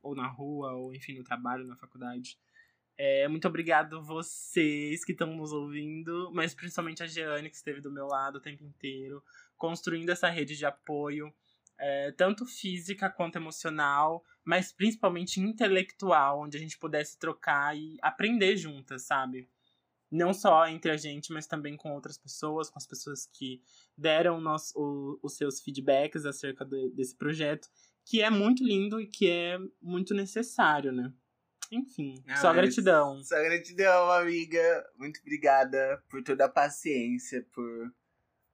Ou 0.00 0.14
na 0.14 0.28
rua, 0.28 0.74
ou 0.74 0.94
enfim, 0.94 1.14
no 1.14 1.24
trabalho, 1.24 1.66
na 1.66 1.74
faculdade. 1.74 2.38
É, 2.96 3.26
muito 3.26 3.48
obrigado 3.48 4.02
vocês 4.02 5.04
que 5.04 5.12
estão 5.12 5.34
nos 5.34 5.52
ouvindo, 5.52 6.30
mas 6.32 6.54
principalmente 6.54 7.02
a 7.02 7.06
Jeane, 7.06 7.50
que 7.50 7.56
esteve 7.56 7.80
do 7.80 7.90
meu 7.90 8.06
lado 8.06 8.36
o 8.36 8.40
tempo 8.40 8.62
inteiro, 8.62 9.22
construindo 9.56 10.10
essa 10.10 10.28
rede 10.28 10.56
de 10.56 10.64
apoio, 10.64 11.32
é, 11.76 12.12
tanto 12.12 12.46
física 12.46 13.10
quanto 13.10 13.36
emocional, 13.36 14.24
mas 14.44 14.72
principalmente 14.72 15.40
intelectual, 15.40 16.42
onde 16.42 16.56
a 16.56 16.60
gente 16.60 16.78
pudesse 16.78 17.18
trocar 17.18 17.76
e 17.76 17.98
aprender 18.00 18.56
juntas, 18.56 19.02
sabe? 19.02 19.48
Não 20.08 20.32
só 20.32 20.68
entre 20.68 20.92
a 20.92 20.96
gente, 20.96 21.32
mas 21.32 21.48
também 21.48 21.76
com 21.76 21.92
outras 21.92 22.16
pessoas, 22.16 22.70
com 22.70 22.78
as 22.78 22.86
pessoas 22.86 23.26
que 23.26 23.60
deram 23.98 24.40
nosso, 24.40 24.72
o, 24.78 25.18
os 25.20 25.36
seus 25.36 25.60
feedbacks 25.60 26.24
acerca 26.24 26.64
de, 26.64 26.90
desse 26.90 27.16
projeto, 27.16 27.68
que 28.04 28.22
é 28.22 28.30
muito 28.30 28.62
lindo 28.62 29.00
e 29.00 29.08
que 29.08 29.28
é 29.28 29.58
muito 29.82 30.14
necessário, 30.14 30.92
né? 30.92 31.12
Enfim, 31.70 32.22
ah, 32.28 32.36
só 32.36 32.52
gratidão. 32.52 33.22
Só 33.22 33.36
gratidão, 33.42 34.10
amiga. 34.10 34.86
Muito 34.96 35.20
obrigada 35.20 36.02
por 36.08 36.22
toda 36.22 36.44
a 36.44 36.48
paciência, 36.48 37.46
por, 37.52 37.92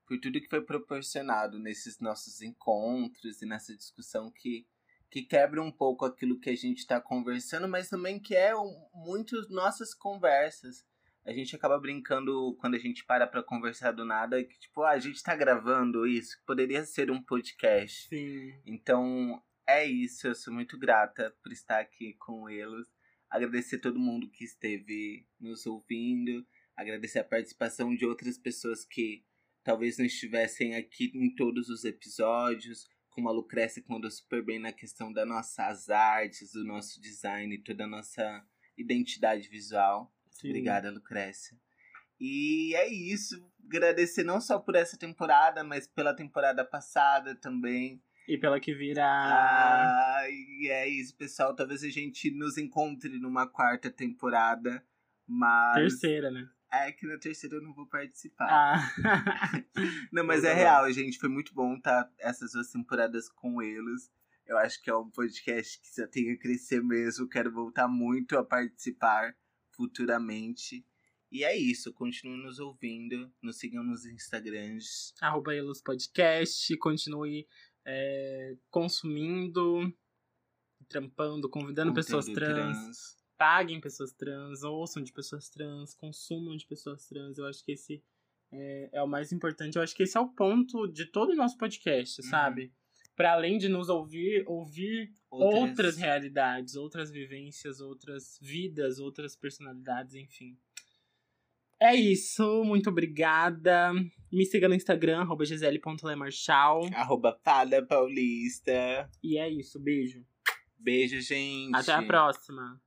por 0.07 0.19
tudo 0.21 0.41
que 0.41 0.49
foi 0.49 0.63
proporcionado 0.63 1.59
nesses 1.59 2.01
nossos 2.01 2.41
encontros 2.41 3.43
e 3.43 3.47
nessa 3.47 3.77
discussão 3.77 4.31
que, 4.31 4.67
que 5.11 5.23
quebra 5.23 5.63
um 5.63 5.73
pouco 5.73 6.05
aquilo 6.05 6.39
que 6.39 6.51
a 6.51 6.57
gente 6.57 6.79
está 6.79 7.01
conversando, 7.01 7.69
mas 7.69 7.89
também 7.89 8.19
que 8.19 8.35
é 8.35 8.57
um, 8.57 8.89
muito 8.95 9.37
nossas 9.51 9.95
conversas. 9.95 10.85
A 11.25 11.33
gente 11.33 11.55
acaba 11.55 11.79
brincando 11.79 12.57
quando 12.59 12.77
a 12.77 12.79
gente 12.79 13.05
para 13.05 13.27
pra 13.27 13.43
conversar 13.43 13.93
do 13.93 14.07
nada, 14.07 14.43
que 14.43 14.59
tipo, 14.59 14.83
ah, 14.83 14.93
a 14.93 14.99
gente 14.99 15.23
tá 15.23 15.37
gravando 15.37 16.07
isso, 16.07 16.41
poderia 16.47 16.85
ser 16.85 17.11
um 17.11 17.23
podcast. 17.23 18.09
Sim. 18.09 18.55
Então, 18.65 19.41
é 19.67 19.85
isso, 19.85 20.27
eu 20.27 20.35
sou 20.35 20.53
muito 20.53 20.79
grata 20.79 21.37
por 21.43 21.53
estar 21.53 21.79
aqui 21.79 22.15
com 22.15 22.49
eles 22.49 22.87
agradecer 23.31 23.79
todo 23.79 23.99
mundo 23.99 24.29
que 24.31 24.45
esteve 24.45 25.27
nos 25.39 25.65
ouvindo, 25.67 26.45
agradecer 26.77 27.21
a 27.21 27.25
participação 27.25 27.95
de 27.95 28.05
outras 28.05 28.37
pessoas 28.37 28.85
que 28.85 29.25
talvez 29.63 29.99
não 29.99 30.05
estivessem 30.05 30.75
aqui 30.75 31.13
em 31.15 31.35
todos 31.35 31.69
os 31.69 31.85
episódios, 31.85 32.89
como 33.11 33.29
a 33.29 33.33
Lucrécia 33.33 33.83
que 33.83 33.91
mandou 33.91 34.11
super 34.11 34.45
bem 34.45 34.59
na 34.59 34.73
questão 34.73 35.13
das 35.13 35.29
nossas 35.29 35.89
artes, 35.89 36.53
do 36.53 36.65
nosso 36.65 37.01
design, 37.01 37.57
toda 37.59 37.85
a 37.85 37.89
nossa 37.89 38.45
identidade 38.77 39.49
visual. 39.49 40.13
Sim. 40.31 40.49
Obrigada, 40.49 40.91
Lucrécia. 40.91 41.57
E 42.19 42.75
é 42.75 42.89
isso. 42.89 43.35
Agradecer 43.65 44.25
não 44.25 44.41
só 44.41 44.59
por 44.59 44.75
essa 44.75 44.99
temporada, 44.99 45.63
mas 45.63 45.87
pela 45.87 46.15
temporada 46.15 46.65
passada 46.65 47.35
também. 47.35 48.03
E 48.31 48.39
pela 48.39 48.61
que 48.61 48.73
virá. 48.73 49.05
Ah, 49.05 50.31
e 50.31 50.69
é 50.69 50.89
isso, 50.89 51.17
pessoal. 51.17 51.53
Talvez 51.53 51.83
a 51.83 51.89
gente 51.89 52.31
nos 52.31 52.57
encontre 52.57 53.19
numa 53.19 53.45
quarta 53.45 53.91
temporada, 53.91 54.87
mas. 55.27 55.75
Terceira, 55.75 56.31
né? 56.31 56.49
É 56.73 56.93
que 56.93 57.09
na 57.09 57.19
terceira 57.19 57.57
eu 57.57 57.61
não 57.61 57.75
vou 57.75 57.89
participar. 57.89 58.47
Ah. 58.49 58.93
não, 60.13 60.25
mas 60.25 60.45
é 60.45 60.55
real, 60.55 60.89
gente. 60.93 61.19
Foi 61.19 61.29
muito 61.29 61.53
bom 61.53 61.75
estar 61.75 62.05
tá, 62.05 62.13
essas 62.21 62.53
duas 62.53 62.71
temporadas 62.71 63.29
com 63.29 63.61
eles. 63.61 64.09
Eu 64.47 64.57
acho 64.59 64.81
que 64.81 64.89
é 64.89 64.95
um 64.95 65.11
podcast 65.11 65.81
que 65.81 65.89
só 65.89 66.07
tem 66.07 66.31
a 66.31 66.39
crescer 66.39 66.81
mesmo. 66.85 67.29
Quero 67.29 67.51
voltar 67.51 67.89
muito 67.89 68.39
a 68.39 68.45
participar 68.45 69.35
futuramente. 69.73 70.87
E 71.33 71.45
é 71.45 71.57
isso, 71.57 71.93
continue 71.93 72.43
nos 72.43 72.59
ouvindo, 72.59 73.33
nos 73.41 73.59
sigam 73.59 73.85
nos 73.85 74.05
Instagrams. 74.05 75.15
Arroba 75.21 75.55
Elos 75.55 75.81
Podcast, 75.81 76.77
continue 76.79 77.47
é, 77.91 78.57
consumindo, 78.71 79.93
trampando, 80.89 81.49
convidando 81.49 81.93
pessoas 81.93 82.27
trans, 82.27 82.79
trans, 82.79 83.17
paguem 83.37 83.81
pessoas 83.81 84.13
trans, 84.13 84.63
ouçam 84.63 85.03
de 85.03 85.13
pessoas 85.13 85.49
trans, 85.49 85.95
consumam 85.95 86.57
de 86.57 86.67
pessoas 86.67 87.07
trans. 87.07 87.37
Eu 87.37 87.47
acho 87.47 87.65
que 87.65 87.73
esse 87.73 88.03
é, 88.53 88.91
é 88.93 89.03
o 89.03 89.09
mais 89.09 89.33
importante. 89.33 89.77
Eu 89.77 89.83
acho 89.83 89.95
que 89.95 90.05
esse 90.05 90.17
é 90.17 90.21
o 90.21 90.29
ponto 90.29 90.87
de 90.87 91.07
todo 91.07 91.33
o 91.33 91.37
nosso 91.37 91.59
podcast, 91.59 92.23
uhum. 92.23 92.29
sabe? 92.29 92.73
Para 93.17 93.33
além 93.33 93.59
de 93.59 93.69
nos 93.69 93.89
ouvir, 93.89 94.45
ouvir 94.47 95.13
outras... 95.29 95.61
outras 95.61 95.97
realidades, 95.97 96.77
outras 96.77 97.11
vivências, 97.11 97.81
outras 97.81 98.39
vidas, 98.41 98.99
outras 98.99 99.37
personalidades, 99.37 100.15
enfim. 100.15 100.57
É 101.81 101.95
isso, 101.95 102.63
muito 102.63 102.91
obrigada. 102.91 103.93
Me 104.31 104.45
siga 104.45 104.69
no 104.69 104.75
Instagram, 104.75 105.21
arroba 105.21 105.45
gisele.lemarchal. 105.47 106.83
Arroba 106.95 107.39
Paulista. 107.89 109.09
E 109.23 109.39
é 109.39 109.49
isso, 109.49 109.81
beijo. 109.81 110.23
Beijo, 110.79 111.21
gente. 111.21 111.75
Até 111.75 111.93
a 111.93 112.03
próxima. 112.03 112.81